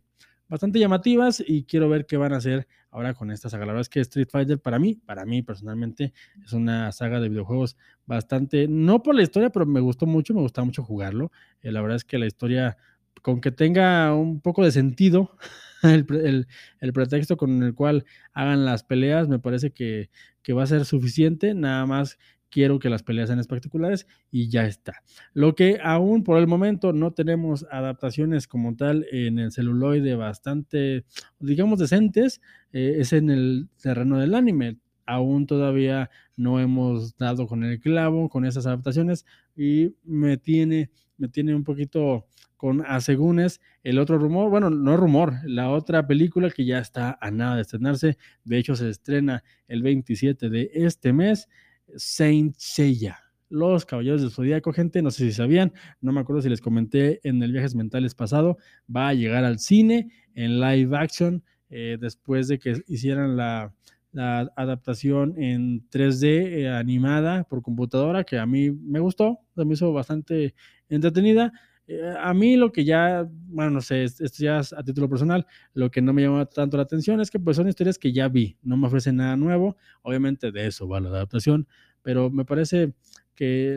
[0.49, 3.67] bastante llamativas y quiero ver qué van a hacer ahora con esta saga.
[3.67, 6.13] La verdad es que Street Fighter para mí, para mí personalmente,
[6.45, 7.77] es una saga de videojuegos
[8.07, 11.33] bastante, no por la historia, pero me gustó mucho, me gusta mucho jugarlo.
[11.63, 12.77] Eh, la verdad es que la historia,
[13.23, 15.37] con que tenga un poco de sentido,
[15.83, 16.47] el,
[16.81, 20.11] el, pretexto con el cual hagan las peleas, me parece que,
[20.43, 22.19] que va a ser suficiente, nada más
[22.55, 25.03] quiero que las peleas sean espectaculares y ya está.
[25.33, 31.05] Lo que aún por el momento no tenemos adaptaciones como tal en el celuloide bastante,
[31.41, 32.41] digamos, decentes,
[32.73, 34.79] eh, es en el terreno del anime.
[35.05, 41.27] Aún todavía no hemos dado con el clavo con esas adaptaciones y me tiene, me
[41.27, 42.25] tiene un poquito
[42.57, 47.31] con asegúnes el otro rumor, bueno, no rumor, la otra película que ya está a
[47.33, 51.49] nada de estrenarse, de hecho se estrena el 27 de este mes,
[51.97, 53.19] Saint Seiya.
[53.49, 57.21] Los Caballeros del Zodíaco, gente, no sé si sabían, no me acuerdo si les comenté
[57.29, 58.59] en el Viajes Mentales pasado,
[58.95, 63.73] va a llegar al cine en live action eh, después de que hicieran la,
[64.17, 70.55] adaptación en 3D eh, animada por computadora, que a mí me gustó, me hizo bastante
[70.89, 71.53] entretenida.
[71.87, 75.47] Eh, a mí lo que ya, bueno, no sé, esto ya es a título personal,
[75.75, 78.29] lo que no me llama tanto la atención es que pues son historias que ya
[78.29, 81.69] vi, no me ofrecen nada nuevo, obviamente de eso va la adaptación,
[82.03, 82.95] pero me parece
[83.35, 83.77] que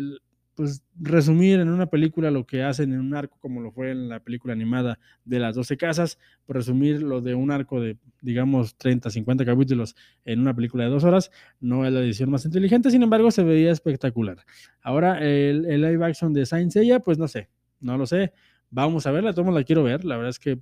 [0.55, 4.09] pues resumir en una película lo que hacen en un arco como lo fue en
[4.09, 6.17] la película animada de las 12 casas,
[6.47, 11.03] resumir lo de un arco de digamos 30, 50 capítulos en una película de dos
[11.03, 14.37] horas, no es la edición más inteligente, sin embargo se veía espectacular.
[14.81, 18.33] Ahora el, el live action de Saint Seiya, pues no sé, no lo sé.
[18.69, 20.03] Vamos a verla, tomo la quiero ver.
[20.05, 20.59] La verdad es que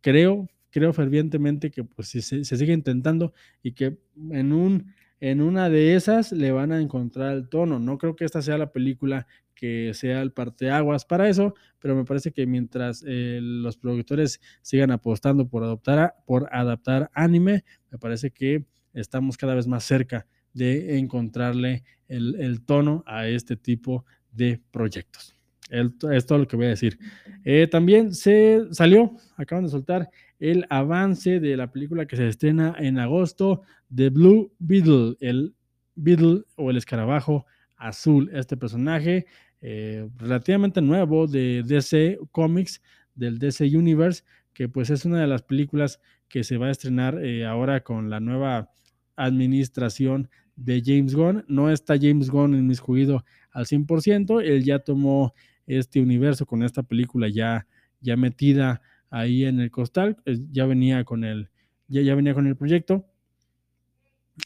[0.00, 3.98] creo, creo fervientemente que pues si se, sigue intentando y que
[4.30, 7.80] en un en una de esas le van a encontrar el tono.
[7.80, 9.26] No creo que esta sea la película
[9.56, 14.92] que sea el parteaguas para eso, pero me parece que mientras eh, los productores sigan
[14.92, 20.98] apostando por adoptar, por adaptar anime, me parece que estamos cada vez más cerca de
[20.98, 25.37] encontrarle el tono a este tipo de proyectos
[25.70, 26.98] es todo lo que voy a decir.
[27.44, 32.74] Eh, también se salió, acaban de soltar el avance de la película que se estrena
[32.78, 33.62] en agosto,
[33.94, 35.54] The Blue Beetle, el
[35.94, 39.26] Beetle o el escarabajo Azul, este personaje
[39.60, 42.80] eh, relativamente nuevo de DC Comics,
[43.14, 47.18] del DC Universe, que pues es una de las películas que se va a estrenar
[47.24, 48.70] eh, ahora con la nueva
[49.16, 51.44] administración de James Gunn.
[51.48, 55.34] No está James Gunn inmiscuido al 100%, él ya tomó
[55.68, 57.66] este universo con esta película ya,
[58.00, 60.16] ya metida ahí en el costal,
[60.50, 61.50] ya venía con el,
[61.86, 63.06] ya, ya venía con el proyecto.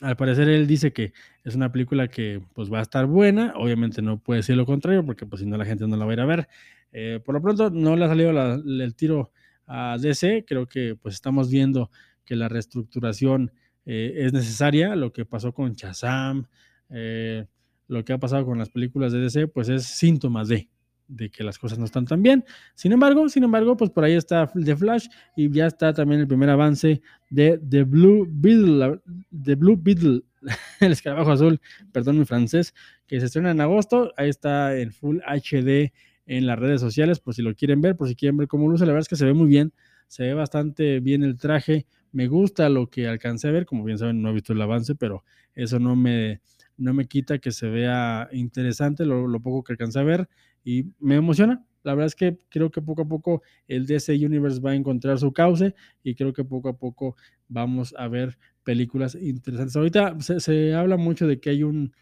[0.01, 1.13] Al parecer él dice que
[1.45, 5.05] es una película que pues va a estar buena, obviamente no puede ser lo contrario
[5.05, 6.49] porque pues si no la gente no la va a ir a ver.
[6.93, 9.33] Eh, por lo pronto no le ha salido el tiro
[9.67, 11.91] a DC, creo que pues estamos viendo
[12.25, 13.53] que la reestructuración
[13.85, 16.47] eh, es necesaria, lo que pasó con Shazam,
[16.91, 17.47] eh,
[17.89, 20.69] lo que ha pasado con las películas de DC, pues es síntomas de,
[21.15, 22.45] de que las cosas no están tan bien.
[22.75, 26.27] Sin embargo, sin embargo, pues por ahí está The Flash y ya está también el
[26.27, 29.01] primer avance de The Blue Beetle,
[29.45, 30.23] The Blue Beetle,
[30.81, 31.61] el escarabajo azul,
[31.93, 32.75] perdón mi francés,
[33.07, 34.13] que se estrena en agosto.
[34.17, 35.93] Ahí está en Full HD
[36.27, 38.87] en las redes sociales, por si lo quieren ver, por si quieren ver cómo luce.
[38.87, 39.73] La verdad es que se ve muy bien,
[40.09, 41.87] se ve bastante bien el traje.
[42.13, 44.95] Me gusta lo que alcancé a ver, como bien saben, no he visto el avance,
[44.95, 46.41] pero eso no me,
[46.77, 50.29] no me quita que se vea interesante lo, lo poco que alcancé a ver
[50.65, 51.65] y me emociona.
[51.83, 55.19] La verdad es que creo que poco a poco el DC Universe va a encontrar
[55.19, 57.17] su cauce y creo que poco a poco
[57.49, 59.75] vamos a ver películas interesantes.
[59.77, 61.93] Ahorita se, se habla mucho de que hay un,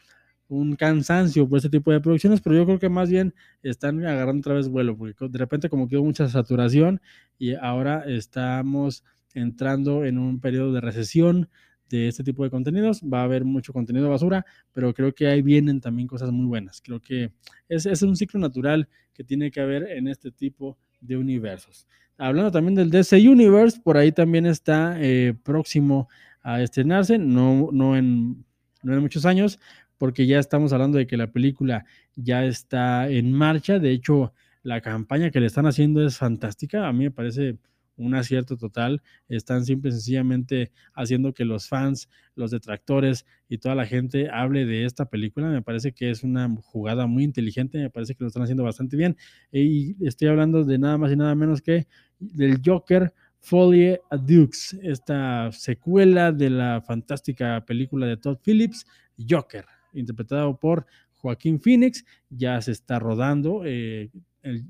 [0.50, 4.40] un cansancio por este tipo de producciones, pero yo creo que más bien están agarrando
[4.40, 7.00] otra vez vuelo, porque de repente como que hubo mucha saturación
[7.38, 11.48] y ahora estamos entrando en un periodo de recesión
[11.90, 13.02] de este tipo de contenidos.
[13.02, 16.80] Va a haber mucho contenido basura, pero creo que ahí vienen también cosas muy buenas.
[16.80, 17.32] Creo que
[17.68, 21.86] es, es un ciclo natural que tiene que haber en este tipo de universos.
[22.16, 26.08] Hablando también del DC Universe, por ahí también está eh, próximo
[26.42, 28.44] a estrenarse, no, no, en,
[28.82, 29.58] no en muchos años,
[29.98, 31.84] porque ya estamos hablando de que la película
[32.16, 33.78] ya está en marcha.
[33.78, 36.86] De hecho, la campaña que le están haciendo es fantástica.
[36.86, 37.56] A mí me parece
[38.00, 39.02] un acierto total.
[39.28, 44.64] Están simple y sencillamente haciendo que los fans, los detractores y toda la gente hable
[44.64, 45.48] de esta película.
[45.48, 48.96] Me parece que es una jugada muy inteligente, me parece que lo están haciendo bastante
[48.96, 49.16] bien.
[49.52, 51.86] Y estoy hablando de nada más y nada menos que
[52.18, 58.86] del Joker Folie a Dukes, esta secuela de la fantástica película de Todd Phillips,
[59.28, 64.10] Joker, interpretado por Joaquín Phoenix, ya se está rodando eh,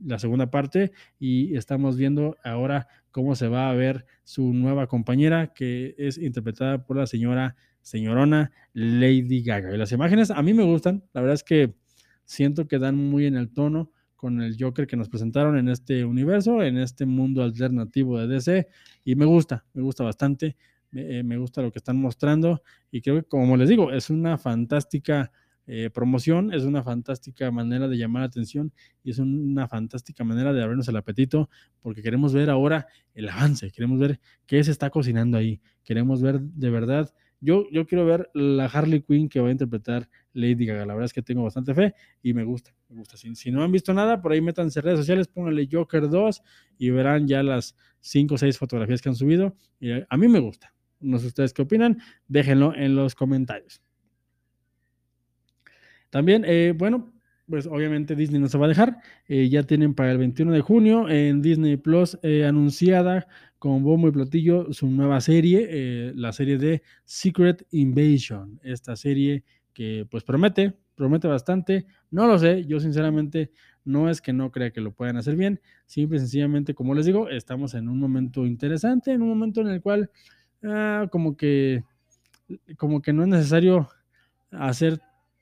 [0.04, 5.52] la segunda parte y estamos viendo ahora cómo se va a ver su nueva compañera
[5.52, 9.74] que es interpretada por la señora señorona Lady Gaga.
[9.74, 11.74] Y las imágenes a mí me gustan, la verdad es que
[12.24, 16.04] siento que dan muy en el tono con el Joker que nos presentaron en este
[16.04, 18.68] universo, en este mundo alternativo de DC
[19.04, 20.56] y me gusta, me gusta bastante,
[20.90, 24.10] me, eh, me gusta lo que están mostrando y creo que como les digo, es
[24.10, 25.32] una fantástica
[25.72, 28.72] eh, promoción, es una fantástica manera de llamar la atención
[29.04, 31.48] y es una fantástica manera de abrirnos el apetito
[31.80, 36.40] porque queremos ver ahora el avance, queremos ver qué se está cocinando ahí, queremos ver
[36.40, 37.14] de verdad.
[37.40, 40.86] Yo, yo quiero ver la Harley Quinn que va a interpretar Lady Gaga.
[40.86, 43.16] La verdad es que tengo bastante fe y me gusta, me gusta.
[43.16, 46.42] Si, no han visto nada, por ahí métanse en redes sociales, pónganle Joker 2
[46.78, 49.54] y verán ya las 5 o 6 fotografías que han subido.
[49.78, 50.74] Y a mí me gusta.
[50.98, 53.80] No sé ustedes qué opinan, déjenlo en los comentarios.
[56.10, 57.12] También, eh, bueno,
[57.48, 58.98] pues obviamente Disney no se va a dejar.
[59.26, 63.26] Eh, ya tienen para el 21 de junio en Disney Plus eh, anunciada
[63.58, 68.58] con bombo y platillo su nueva serie, la serie de Secret Invasion.
[68.62, 69.44] Esta serie
[69.74, 71.86] que pues promete, promete bastante.
[72.10, 73.50] No lo sé, yo sinceramente
[73.84, 75.60] no es que no crea que lo puedan hacer bien.
[75.86, 79.68] Simple y sencillamente, como les digo, estamos en un momento interesante, en un momento en
[79.68, 80.10] el cual
[80.62, 81.84] ah, como que
[82.76, 83.88] como que no es necesario
[84.50, 85.00] hacer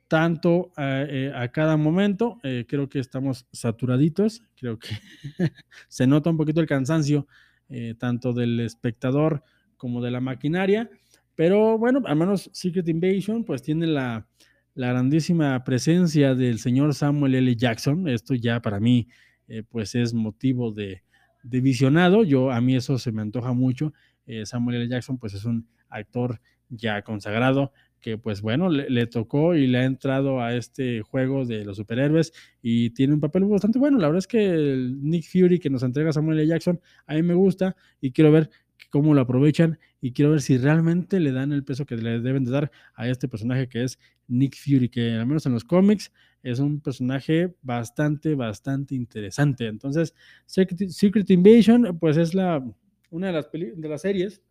[0.08, 2.38] tanto eh, a cada momento.
[2.42, 4.88] Eh, creo que estamos saturaditos, creo que
[5.88, 7.28] se nota un poquito el cansancio
[7.68, 9.44] eh, tanto del espectador
[9.76, 10.90] como de la maquinaria,
[11.36, 14.26] pero bueno, al menos Secret Invasion pues tiene la,
[14.74, 17.54] la grandísima presencia del señor Samuel L.
[17.54, 18.08] Jackson.
[18.08, 19.06] Esto ya para mí
[19.68, 21.04] pues es motivo de,
[21.42, 22.24] de, visionado.
[22.24, 23.92] Yo a mí eso se me antoja mucho.
[24.44, 24.88] Samuel L.
[24.88, 26.40] Jackson pues es un actor
[26.70, 31.64] ya consagrado, que pues bueno, le, tocó y le ha entrado a este juego de
[31.64, 32.32] los superhéroes
[32.62, 33.98] y tiene un papel bastante bueno.
[33.98, 36.48] La verdad es que el Nick Fury que nos entrega Samuel L.
[36.48, 38.50] Jackson a mí me gusta y quiero ver
[38.90, 42.44] cómo lo aprovechan y quiero ver si realmente le dan el peso que le deben
[42.44, 46.12] de dar a este personaje que es Nick Fury, que al menos en los cómics
[46.42, 49.66] es un personaje bastante, bastante interesante.
[49.66, 50.14] Entonces,
[50.46, 52.64] Secret, Invasion, pues es la,
[53.10, 54.42] una de las, de las series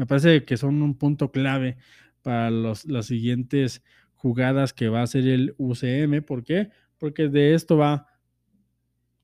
[0.00, 1.76] me parece que son un punto clave
[2.22, 3.82] para los, las siguientes
[4.14, 6.22] jugadas que va a hacer el UCM.
[6.24, 6.70] ¿Por qué?
[6.96, 8.06] Porque de esto va,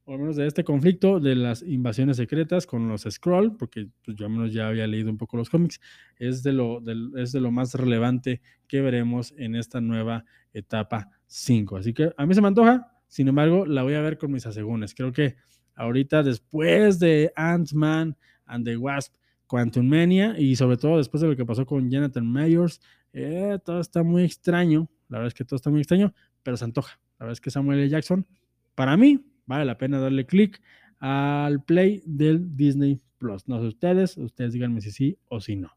[0.05, 4.19] o al menos de este conflicto de las invasiones secretas con los Scroll, porque pues,
[4.19, 5.81] yo al menos ya había leído un poco los cómics,
[6.19, 6.83] es de, lo,
[7.17, 11.79] es de lo más relevante que veremos en esta nueva etapa 5.
[11.79, 14.45] Así que a mí se me antoja, sin embargo, la voy a ver con mis
[14.45, 14.95] asegúnes.
[14.95, 15.37] Creo que
[15.75, 19.15] ahorita, después de Ant-Man and the Wasp,
[19.47, 22.81] Quantum Mania y sobre todo después de lo que pasó con Jonathan Mayors,
[23.13, 24.89] eh, todo está muy extraño.
[25.09, 26.99] La verdad es que todo está muy extraño, pero se antoja.
[27.19, 27.89] La verdad es que Samuel L.
[27.89, 28.27] Jackson,
[28.75, 30.61] para mí, vale la pena darle clic
[30.99, 33.49] al play del Disney Plus.
[33.49, 35.71] No sé ustedes, ustedes díganme si sí o si no.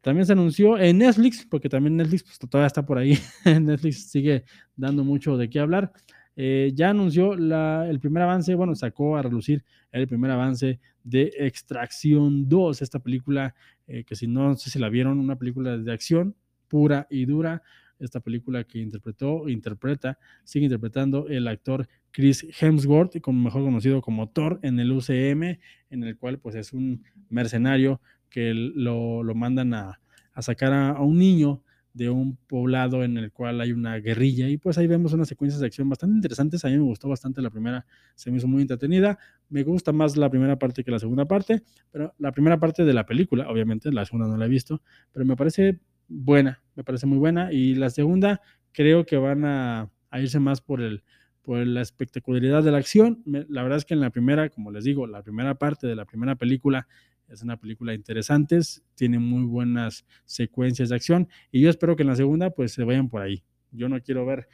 [0.00, 3.18] También se anunció en Netflix, porque también Netflix pues, todavía está por ahí.
[3.44, 4.44] Netflix sigue
[4.76, 5.92] dando mucho de qué hablar.
[6.40, 12.48] Eh, ya anunció el primer avance, bueno, sacó a relucir el primer avance de Extracción
[12.48, 13.56] 2, esta película
[13.88, 16.36] eh, que si no, no sé si la vieron, una película de acción
[16.68, 17.64] pura y dura,
[17.98, 24.60] esta película que interpretó, interpreta, sigue interpretando el actor Chris Hemsworth, mejor conocido como Thor
[24.62, 25.58] en el UCM,
[25.90, 30.00] en el cual pues es un mercenario que lo, mandan a,
[30.38, 31.64] sacar a, un niño
[31.98, 35.60] de un poblado en el cual hay una guerrilla y pues ahí vemos unas secuencias
[35.60, 36.64] de acción bastante interesantes.
[36.64, 37.84] A mí me gustó bastante la primera,
[38.14, 39.18] se me hizo muy entretenida.
[39.50, 42.94] Me gusta más la primera parte que la segunda parte, pero la primera parte de
[42.94, 44.80] la película, obviamente, la segunda no la he visto,
[45.12, 48.40] pero me parece buena, me parece muy buena y la segunda
[48.72, 51.02] creo que van a, irse más por el
[51.42, 53.22] por la espectacularidad de la acción.
[53.24, 56.04] La verdad es que en la primera, como les digo, la primera parte de la
[56.04, 56.86] primera película
[57.28, 58.58] es una película interesante,
[58.94, 62.84] tiene muy buenas secuencias de acción y yo espero que en la segunda pues se
[62.84, 63.42] vayan por ahí.
[63.70, 64.48] Yo no quiero ver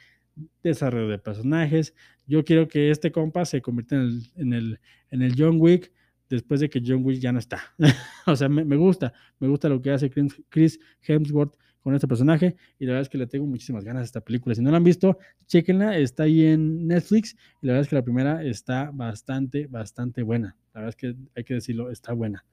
[0.61, 1.93] desarrollo de personajes,
[2.27, 4.79] yo quiero que este compa se convierta en el, en el,
[5.11, 5.91] en el John Wick
[6.29, 7.61] después de que John Wick ya no está.
[8.25, 10.11] o sea, me, me, gusta, me gusta lo que hace
[10.49, 14.05] Chris Hemsworth con este personaje y la verdad es que le tengo muchísimas ganas a
[14.05, 14.55] esta película.
[14.55, 17.95] Si no la han visto, chequenla, está ahí en Netflix y la verdad es que
[17.95, 20.57] la primera está bastante, bastante buena.
[20.73, 22.43] La verdad es que hay que decirlo, está buena.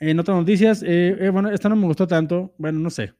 [0.00, 2.54] En otras noticias, eh, eh, bueno, esta no me gustó tanto.
[2.58, 3.12] Bueno, no sé.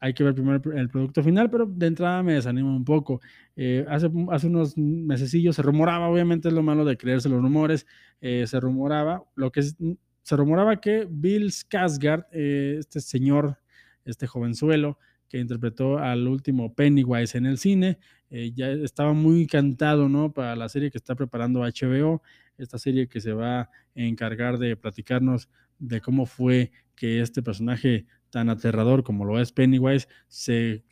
[0.00, 3.20] Hay que ver primero el, producto final, pero de entrada me desanima un poco.
[3.54, 7.86] Eh, hace, hace unos mesecillos se rumoraba, obviamente es lo malo de creerse los rumores,
[8.20, 13.58] se rumoraba, lo que se rumoraba que Bill Skarsgård, este señor,
[14.04, 18.00] este jovenzuelo, que interpretó al último Pennywise en el cine.
[18.28, 20.32] ya estaba muy cantado, ¿no?
[20.32, 22.22] Para la serie que está preparando HBO
[22.58, 28.06] esta serie que se va a encargar de platicarnos de cómo fue que este personaje
[28.30, 30.84] tan aterrador como lo es Pennywise se,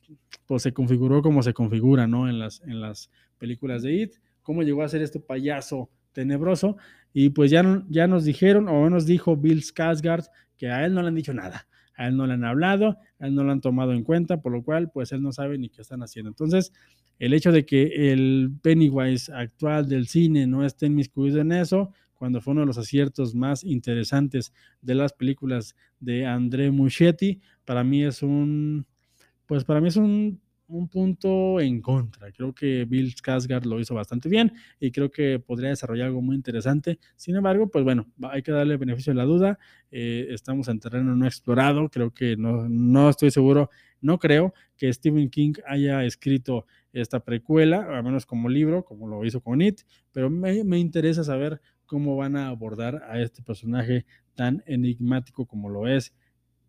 [0.46, 2.28] pues, se configuró como se configura ¿no?
[2.28, 6.76] en, las, en las películas de It, cómo llegó a ser este payaso tenebroso
[7.12, 11.02] y pues ya, ya nos dijeron o nos dijo Bill Skarsgård que a él no
[11.02, 11.66] le han dicho nada,
[11.96, 14.52] a él no le han hablado, a él no lo han tomado en cuenta, por
[14.52, 16.28] lo cual pues él no sabe ni qué están haciendo.
[16.28, 16.72] Entonces,
[17.18, 22.42] el hecho de que el Pennywise actual del cine no esté inmiscuido en eso, cuando
[22.42, 24.52] fue uno de los aciertos más interesantes
[24.82, 28.86] de las películas de André Muschietti, para mí es un,
[29.46, 30.38] pues para mí es un
[30.70, 32.30] un punto en contra.
[32.32, 36.36] Creo que Bill Skarsgård lo hizo bastante bien y creo que podría desarrollar algo muy
[36.36, 36.98] interesante.
[37.16, 39.58] Sin embargo, pues bueno, hay que darle beneficio a la duda.
[39.90, 41.88] Eh, estamos en terreno no explorado.
[41.88, 47.86] Creo que no, no estoy seguro, no creo que Stephen King haya escrito esta precuela,
[47.96, 49.80] al menos como libro, como lo hizo con It,
[50.12, 55.68] pero me, me interesa saber cómo van a abordar a este personaje tan enigmático como
[55.68, 56.14] lo es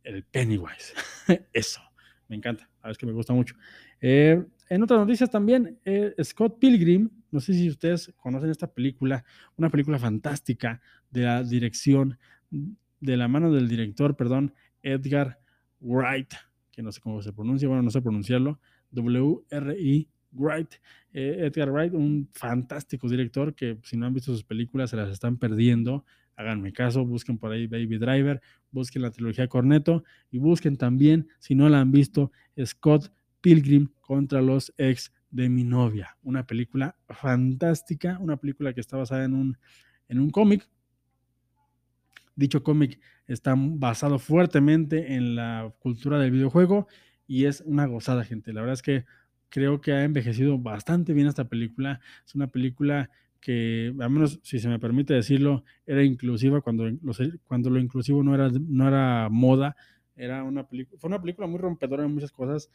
[0.04, 0.96] el Pennywise.
[1.54, 1.80] Eso,
[2.28, 3.56] me encanta, a ver, es que me gusta mucho.
[4.02, 9.24] Eh, en otras noticias también, eh, Scott Pilgrim, no sé si ustedes conocen esta película,
[9.58, 10.82] una película fantástica
[11.12, 12.18] de la dirección,
[12.50, 15.40] de la mano del director, perdón, Edgar
[15.82, 16.34] Wright,
[16.72, 20.74] que no sé cómo se pronuncia, bueno, no sé pronunciarlo, W-R-I Wright.
[21.14, 25.10] Eh, Edgar Wright, un fantástico director que si no han visto sus películas se las
[25.10, 26.06] están perdiendo.
[26.36, 28.42] Háganme caso, busquen por ahí Baby Driver,
[28.72, 32.32] busquen la trilogía Corneto y busquen también, si no la han visto,
[32.66, 36.18] Scott Pilgrim contra los ex de mi novia.
[36.24, 39.58] Una película fantástica, una película que está basada en un,
[40.08, 40.68] en un cómic.
[42.36, 46.88] Dicho cómic está basado fuertemente en la cultura del videojuego
[47.28, 48.54] y es una gozada, gente.
[48.54, 49.06] La verdad es que
[49.52, 52.00] creo que ha envejecido bastante bien esta película.
[52.26, 56.90] Es una película que, al menos si se me permite decirlo, era inclusiva cuando,
[57.44, 59.76] cuando lo inclusivo no era, no era moda,
[60.16, 62.70] era una fue una película muy rompedora en muchas cosas.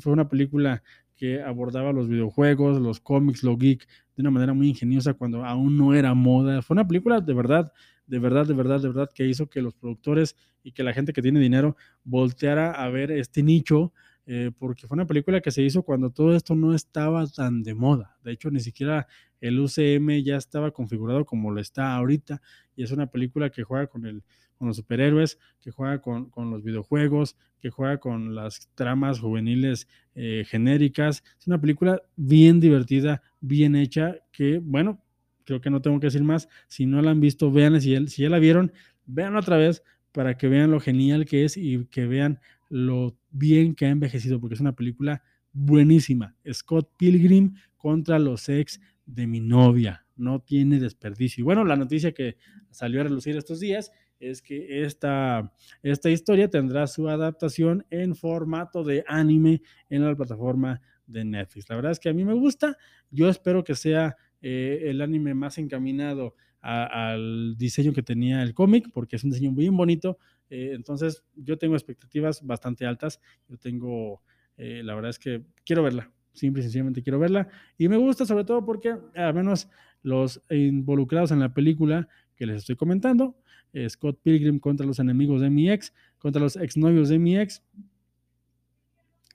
[0.00, 0.82] Fue una película
[1.16, 5.76] que abordaba los videojuegos, los cómics, lo geek de una manera muy ingeniosa cuando aún
[5.76, 6.62] no era moda.
[6.62, 7.72] Fue una película de verdad,
[8.06, 11.12] de verdad, de verdad, de verdad que hizo que los productores y que la gente
[11.12, 13.92] que tiene dinero volteara a ver este nicho
[14.26, 17.74] eh, porque fue una película que se hizo cuando todo esto no estaba tan de
[17.74, 18.16] moda.
[18.24, 19.06] De hecho, ni siquiera
[19.40, 22.42] el UCM ya estaba configurado como lo está ahorita,
[22.74, 24.24] y es una película que juega con, el,
[24.58, 29.88] con los superhéroes, que juega con, con los videojuegos, que juega con las tramas juveniles
[30.14, 31.22] eh, genéricas.
[31.38, 35.00] Es una película bien divertida, bien hecha, que bueno,
[35.44, 36.48] creo que no tengo que decir más.
[36.66, 38.72] Si no la han visto, vean, si, si ya la vieron,
[39.06, 43.74] vean otra vez para que vean lo genial que es y que vean lo bien
[43.74, 46.36] que ha envejecido, porque es una película buenísima.
[46.52, 50.04] Scott Pilgrim contra los ex de mi novia.
[50.16, 51.42] No tiene desperdicio.
[51.42, 52.36] Y bueno, la noticia que
[52.70, 55.52] salió a relucir estos días es que esta,
[55.82, 61.68] esta historia tendrá su adaptación en formato de anime en la plataforma de Netflix.
[61.68, 62.76] La verdad es que a mí me gusta.
[63.10, 68.88] Yo espero que sea eh, el anime más encaminado al diseño que tenía el cómic,
[68.92, 70.18] porque es un diseño bien bonito.
[70.50, 73.20] Eh, entonces, yo tengo expectativas bastante altas.
[73.48, 74.22] Yo tengo,
[74.56, 77.48] eh, la verdad es que quiero verla, simple y sencillamente quiero verla.
[77.78, 79.68] Y me gusta sobre todo porque al menos
[80.02, 83.36] los involucrados en la película que les estoy comentando,
[83.72, 87.62] eh, Scott Pilgrim contra los enemigos de mi ex, contra los exnovios de mi ex,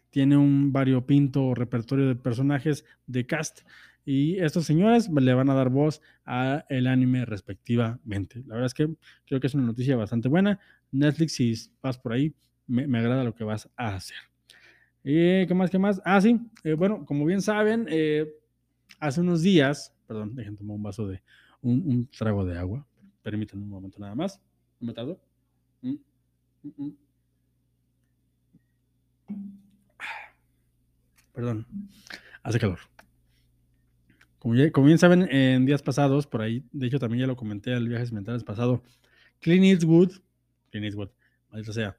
[0.09, 3.61] tiene un variopinto repertorio de personajes de cast
[4.05, 8.43] y estos señores le van a dar voz a el anime respectivamente.
[8.47, 8.89] La verdad es que
[9.25, 10.59] creo que es una noticia bastante buena.
[10.91, 12.33] Netflix, si vas por ahí,
[12.67, 14.17] me, agrada lo que vas a hacer.
[15.03, 15.69] ¿Qué más?
[15.69, 16.01] ¿Qué más?
[16.05, 16.39] Ah, sí.
[16.63, 18.27] Eh, bueno, como bien saben, eh,
[18.99, 21.21] hace unos días, perdón, dejen tomar un vaso de,
[21.61, 22.85] un, trago de agua.
[23.21, 24.41] Permítanme un momento nada más.
[24.79, 25.19] ¿No me tardo?
[25.81, 25.95] Mm,
[26.63, 26.91] mm, mm.
[31.33, 31.65] Perdón,
[32.43, 32.79] hace calor.
[34.41, 37.87] Como, bien saben, en días pasados, por ahí, de hecho también ya lo comenté al
[37.87, 38.81] viajes mentales pasado,
[39.39, 40.13] Clint Eastwood,
[40.71, 41.09] Clint Eastwood,
[41.51, 41.95] maldita sea,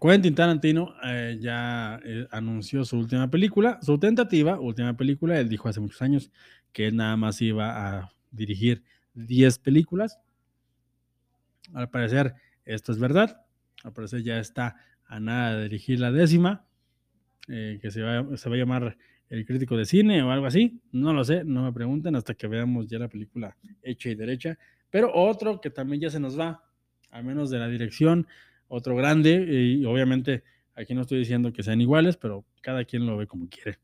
[0.00, 5.68] Quentin Tarantino eh, ya eh, anunció su última película, su tentativa, última película, él dijo
[5.68, 6.30] hace muchos años
[6.72, 8.84] que él nada más iba a dirigir
[9.14, 10.20] 10 películas.
[11.74, 13.44] Al parecer esto es verdad,
[13.82, 16.64] al parecer ya está a nada de dirigir la décima,
[17.48, 18.96] eh, que se va, se va a llamar
[19.30, 22.48] el crítico de cine o algo así, no lo sé, no me pregunten hasta que
[22.48, 24.58] veamos ya la película hecha y derecha.
[24.90, 26.64] Pero otro que también ya se nos va,
[27.10, 28.26] a menos de la dirección,
[28.68, 30.42] otro grande, y obviamente
[30.74, 33.78] aquí no estoy diciendo que sean iguales, pero cada quien lo ve como quiere.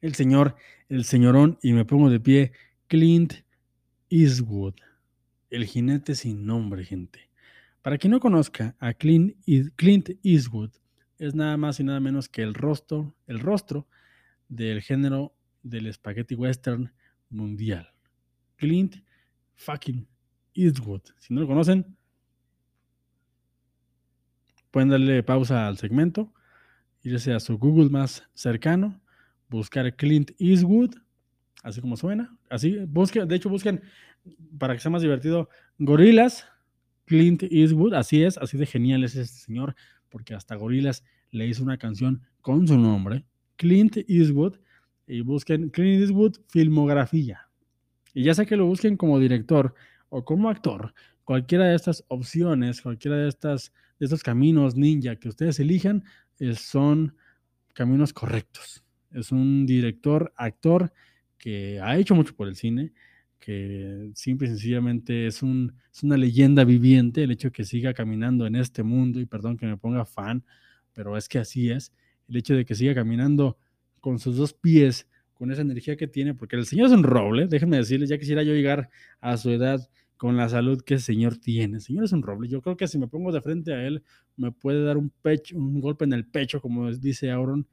[0.00, 0.56] El señor,
[0.88, 2.52] el señorón, y me pongo de pie,
[2.88, 3.34] Clint
[4.10, 4.74] Eastwood,
[5.50, 7.30] el jinete sin nombre, gente.
[7.80, 9.36] Para quien no conozca a Clint
[10.22, 10.70] Eastwood,
[11.26, 13.86] es nada más y nada menos que el rostro, el rostro
[14.48, 16.92] del género del spaghetti western
[17.30, 17.88] mundial.
[18.56, 18.96] Clint
[19.54, 20.06] fucking
[20.54, 21.02] Eastwood.
[21.18, 21.96] Si no lo conocen,
[24.70, 26.32] pueden darle pausa al segmento,
[27.02, 29.00] irse a su Google más cercano,
[29.48, 30.94] buscar Clint Eastwood,
[31.62, 33.82] así como suena, así, busquen, de hecho busquen,
[34.58, 35.48] para que sea más divertido,
[35.78, 36.46] Gorilas,
[37.04, 39.74] Clint Eastwood, así es, así de genial es este señor,
[40.14, 41.02] porque hasta Gorilas
[41.32, 43.24] le hizo una canción con su nombre,
[43.56, 44.54] Clint Eastwood,
[45.08, 47.48] y busquen Clint Eastwood filmografía.
[48.14, 49.74] Y ya sea que lo busquen como director
[50.10, 50.94] o como actor,
[51.24, 56.04] cualquiera de estas opciones, cualquiera de, estas, estos caminos ninja que ustedes elijan,
[56.54, 57.16] son
[57.72, 58.84] caminos correctos.
[59.10, 60.92] Es un director, actor
[61.38, 62.92] que ha hecho mucho por el cine,
[63.44, 67.92] que simple y sencillamente es, un, es una leyenda viviente el hecho de que siga
[67.92, 70.42] caminando en este mundo, y perdón que me ponga fan,
[70.94, 71.92] pero es que así es,
[72.26, 73.58] el hecho de que siga caminando
[74.00, 77.46] con sus dos pies, con esa energía que tiene, porque el señor es un roble,
[77.46, 78.88] déjenme decirles, ya quisiera yo llegar
[79.20, 81.74] a su edad con la salud que el señor tiene.
[81.74, 84.02] El señor es un roble, yo creo que si me pongo de frente a él,
[84.38, 87.66] me puede dar un pecho, un golpe en el pecho, como dice Auron,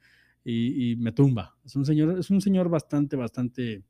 [0.44, 1.56] y, y me tumba.
[1.64, 3.84] Es un señor, es un señor bastante, bastante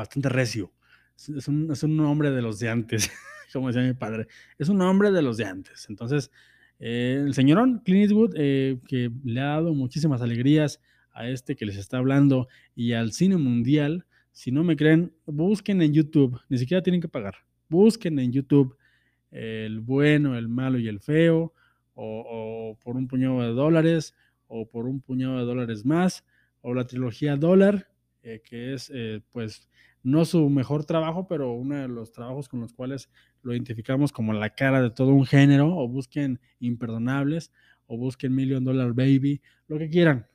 [0.00, 0.72] bastante recio.
[1.16, 3.10] Es un, es un hombre de los de antes,
[3.52, 4.26] como decía mi padre.
[4.58, 5.86] Es un hombre de los de antes.
[5.88, 6.30] Entonces,
[6.78, 10.80] eh, el señorón Clint Eastwood, eh, que le ha dado muchísimas alegrías
[11.12, 14.06] a este que les está hablando y al cine mundial.
[14.32, 17.34] Si no me creen, busquen en YouTube, ni siquiera tienen que pagar.
[17.68, 18.76] Busquen en YouTube
[19.30, 21.52] el bueno, el malo y el feo,
[21.94, 24.14] o, por un puñado de dólares,
[24.48, 26.24] o por un puñado de dólares más,
[26.62, 27.88] o la trilogía dólar,
[28.22, 28.90] eh, que es
[29.30, 29.68] pues
[30.02, 33.10] no su mejor trabajo, pero uno de los trabajos con los cuales
[33.42, 37.52] lo identificamos como la cara de todo un género, o busquen Imperdonables,
[37.86, 40.26] o busquen Million Dollar Baby, lo que quieran.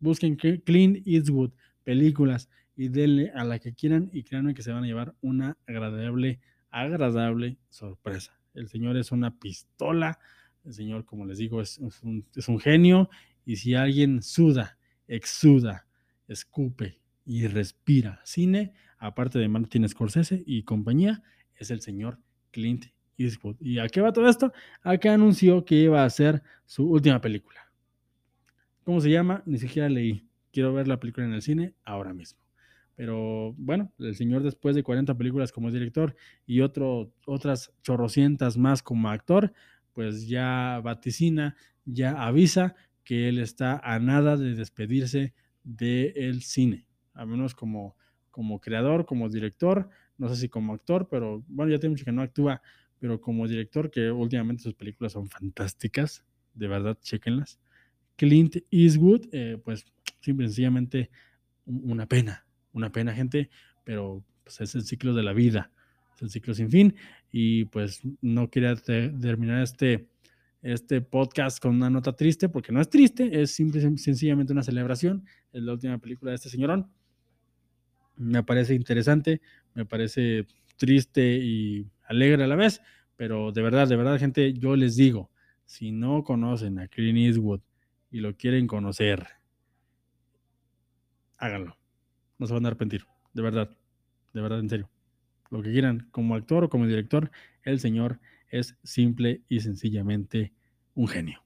[0.00, 1.52] Busquen Clint Eastwood,
[1.84, 5.56] películas, y denle a la que quieran, y créanme que se van a llevar una
[5.66, 6.40] agradable,
[6.70, 8.38] agradable sorpresa.
[8.54, 10.18] El señor es una pistola,
[10.64, 13.08] El señor, como les digo, es, un, es un genio
[13.44, 15.86] y si alguien suda, exuda,
[16.26, 21.22] escupe y respira cine, aparte de Martin Scorsese y compañía,
[21.54, 22.18] es el señor
[22.50, 22.86] Clint
[23.18, 23.56] Eastwood.
[23.60, 24.52] ¿Y a qué va todo esto?
[24.82, 27.60] A que anunció que iba a hacer su última película.
[28.84, 29.42] ¿Cómo se llama?
[29.46, 30.28] Ni siquiera leí.
[30.52, 32.40] Quiero ver la película en el cine ahora mismo.
[32.94, 36.16] Pero bueno, el señor después de 40 películas como director
[36.46, 39.52] y otras chorrocientas más como actor,
[39.92, 42.74] pues ya vaticina, ya avisa
[43.04, 47.95] que él está a nada de despedirse del cine, a menos como,
[48.36, 52.12] como creador, como director, no sé si como actor, pero bueno, ya tiene mucho que
[52.12, 52.60] no actúa,
[52.98, 56.22] pero como director, que últimamente sus películas son fantásticas,
[56.52, 57.58] de verdad, chequenlas.
[58.16, 59.86] Clint Eastwood, eh, pues
[60.20, 61.10] simple sencillamente
[61.64, 63.48] una pena, una pena, gente,
[63.84, 65.72] pero pues, es el ciclo de la vida,
[66.14, 66.94] es el ciclo sin fin.
[67.32, 70.08] Y pues no quería terminar este,
[70.60, 75.24] este podcast con una nota triste, porque no es triste, es simple, sencillamente una celebración.
[75.54, 76.90] Es la última película de este señorón.
[78.16, 79.40] Me parece interesante,
[79.74, 80.46] me parece
[80.76, 82.82] triste y alegre a la vez,
[83.16, 85.30] pero de verdad, de verdad, gente, yo les digo,
[85.64, 87.60] si no conocen a Clint Eastwood
[88.10, 89.26] y lo quieren conocer,
[91.38, 91.76] háganlo
[92.38, 93.76] no se van a arrepentir, de verdad,
[94.32, 94.90] de verdad, en serio.
[95.50, 97.30] Lo que quieran, como actor o como director,
[97.62, 100.52] el señor es simple y sencillamente
[100.94, 101.42] un genio,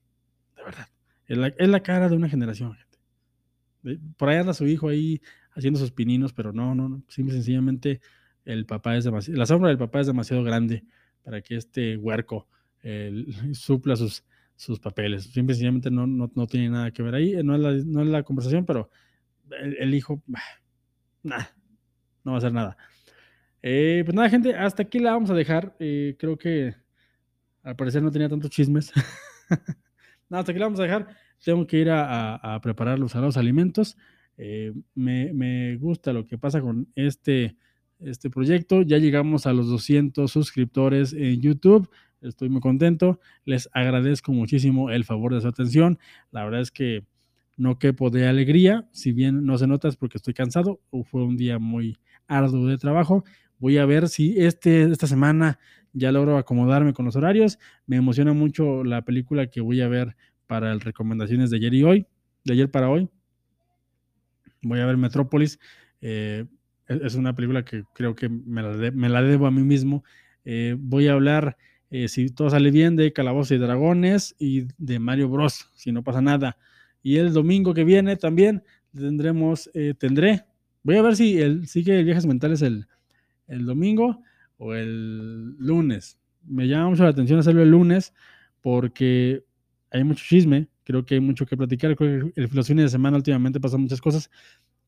[0.56, 0.88] de verdad.
[1.26, 4.00] Es la, cara de una generación, gente.
[4.16, 5.20] Por ahí anda su hijo ahí
[5.60, 8.00] haciendo sus pininos, pero no, no, no, simple sencillamente
[8.44, 10.84] el papá es demasiado, la sombra del papá es demasiado grande
[11.22, 12.48] para que este huerco
[13.52, 14.24] supla sus,
[14.60, 15.24] sus papeles.
[15.24, 17.34] Simple sencillamente no, no, no, tiene nada que ver ahí.
[17.42, 18.90] No es la, no es la conversación, pero
[19.50, 20.22] el, hijo,
[21.22, 21.50] nada,
[22.24, 22.76] no va a hacer nada.
[23.62, 25.74] Eh, pues nada, gente, hasta aquí la vamos a dejar.
[25.78, 26.74] Eh, creo que
[27.62, 28.92] al parecer no tenía tantos chismes.
[30.28, 31.08] nada, hasta aquí la vamos a dejar.
[31.42, 33.96] Tengo que ir a, preparar los, los alimentos.
[34.42, 37.56] Eh, me, gusta lo que pasa con este,
[37.98, 38.80] este proyecto.
[38.80, 41.90] Ya llegamos a los 200 suscriptores en YouTube.
[42.22, 43.20] Estoy muy contento.
[43.44, 45.98] Les agradezco muchísimo el favor de su atención.
[46.30, 47.04] La verdad es que
[47.58, 51.22] no quepo de alegría, si bien no se nota es porque estoy cansado o fue
[51.22, 53.24] un día muy arduo de trabajo.
[53.58, 55.58] Voy a ver si este, esta semana
[55.92, 57.58] ya logro acomodarme con los horarios.
[57.86, 60.16] Me emociona mucho la película que voy a ver
[60.46, 62.06] para las recomendaciones de ayer y hoy,
[62.44, 63.10] de ayer para hoy.
[64.62, 65.58] Voy a ver Metrópolis.
[66.00, 66.46] Eh,
[66.86, 70.04] es una película que creo que me la, debo a mí mismo.
[70.44, 71.56] Eh, voy a hablar,
[71.90, 75.70] eh, si todo sale bien, de Calabozos y Dragones y de Mario Bros.
[75.74, 76.56] Si no pasa nada.
[77.02, 80.44] Y el domingo que viene también tendremos, tendré,
[80.82, 82.86] voy a ver si el, sigue el Viajes Mentales el,
[83.46, 84.22] el domingo
[84.58, 86.18] o el lunes.
[86.44, 88.12] Me llama mucho la atención hacerlo el lunes
[88.60, 89.44] porque
[89.90, 91.94] hay mucho chisme, creo que hay mucho que platicar.
[91.96, 94.30] Creo que los fines de semana últimamente pasan muchas cosas,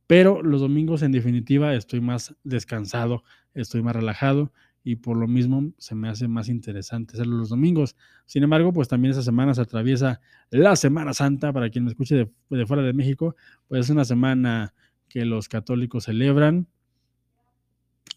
[0.07, 3.23] pero los domingos en definitiva estoy más descansado,
[3.55, 4.53] estoy más relajado
[4.85, 7.97] y por lo mismo se me hace más interesante hacerlo los domingos.
[8.27, 12.29] Sin embargo, pues también esa semana se atraviesa la Semana Santa, para quien me escuche
[12.51, 13.37] de, fuera de México,
[13.69, 14.75] pues es una semana
[15.09, 16.67] que los católicos celebran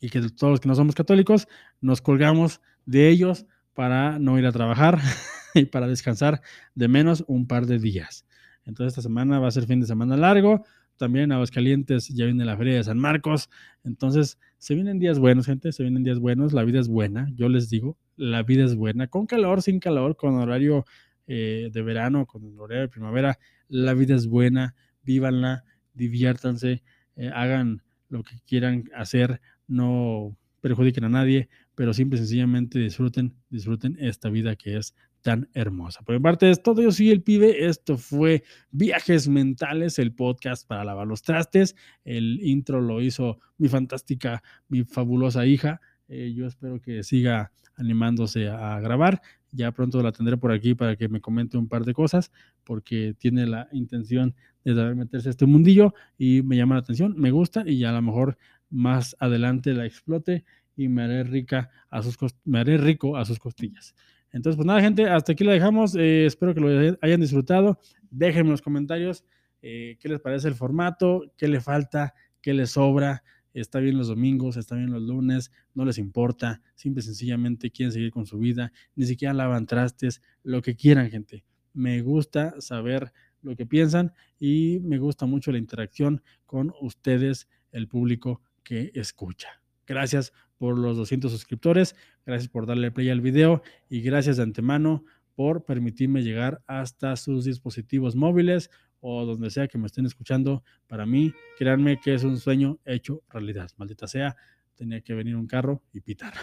[0.02, 1.48] y que todos los que no somos católicos
[1.82, 5.00] nos colgamos de ellos para no ir a trabajar
[5.56, 6.41] y para descansar
[6.76, 8.26] de menos un par de días.
[8.66, 10.64] Entonces esta semana va a ser fin de semana largo,
[10.97, 13.49] también en Aguascalientes ya viene la Feria de San Marcos.
[13.84, 16.53] Entonces, se vienen días buenos, gente, se vienen días buenos.
[16.53, 19.08] La vida es buena, yo les digo, la vida es buena.
[19.08, 20.86] Con calor, sin calor, con horario
[21.28, 24.74] eh, de verano, con horario de primavera, la vida es buena.
[25.03, 26.82] Vívanla, diviértanse,
[27.16, 33.36] eh, hagan lo que quieran hacer, no perjudiquen a nadie, pero simple y sencillamente disfruten,
[33.49, 34.95] disfruten esta vida que es
[35.26, 36.03] tan hermosa.
[36.03, 40.67] Por mi parte es todo, yo soy el pibe, esto fue Viajes Mentales, el podcast
[40.67, 46.45] para lavar los trastes, el intro lo hizo mi fantástica, mi fabulosa hija, eh, yo
[46.45, 49.19] espero que siga animándose a grabar,
[49.51, 52.32] ya pronto la tendré por aquí para que me comente un par de cosas,
[52.63, 57.32] porque tiene la intención de meterse a este mundillo y me llama la atención, me
[57.32, 58.38] gusta y ya a lo mejor
[58.69, 60.45] más adelante la explote
[60.78, 63.95] y me haré rica a sus me haré rico a sus costillas.
[64.36, 65.96] Entonces, pues nada, gente, hasta aquí la dejamos.
[65.96, 67.80] Eh, espero que lo hayan disfrutado.
[68.12, 69.24] Déjenme en los comentarios
[69.62, 73.24] eh, qué les parece el formato, qué le falta, qué les sobra.
[73.54, 76.62] Está bien los domingos, está bien los lunes, no les importa.
[76.76, 78.74] Simple y sencillamente quieren seguir con su vida.
[78.94, 81.46] Ni siquiera lavan trastes, lo que quieran, gente.
[81.72, 87.88] Me gusta saber lo que piensan y me gusta mucho la interacción con ustedes, el
[87.88, 89.62] público que escucha.
[89.88, 95.03] Gracias por los 200 suscriptores, gracias por darle play al video y gracias de antemano
[95.36, 98.69] por permitirme llegar hasta sus dispositivos móviles
[99.01, 100.63] o donde sea que me estén escuchando.
[100.88, 103.69] Para mí, créanme que es un sueño hecho realidad.
[103.78, 104.36] Maldita sea,
[104.76, 106.34] tenía que venir un carro y pitar.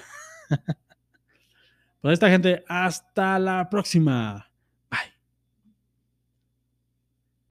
[2.01, 4.52] pues esta gente, hasta la próxima.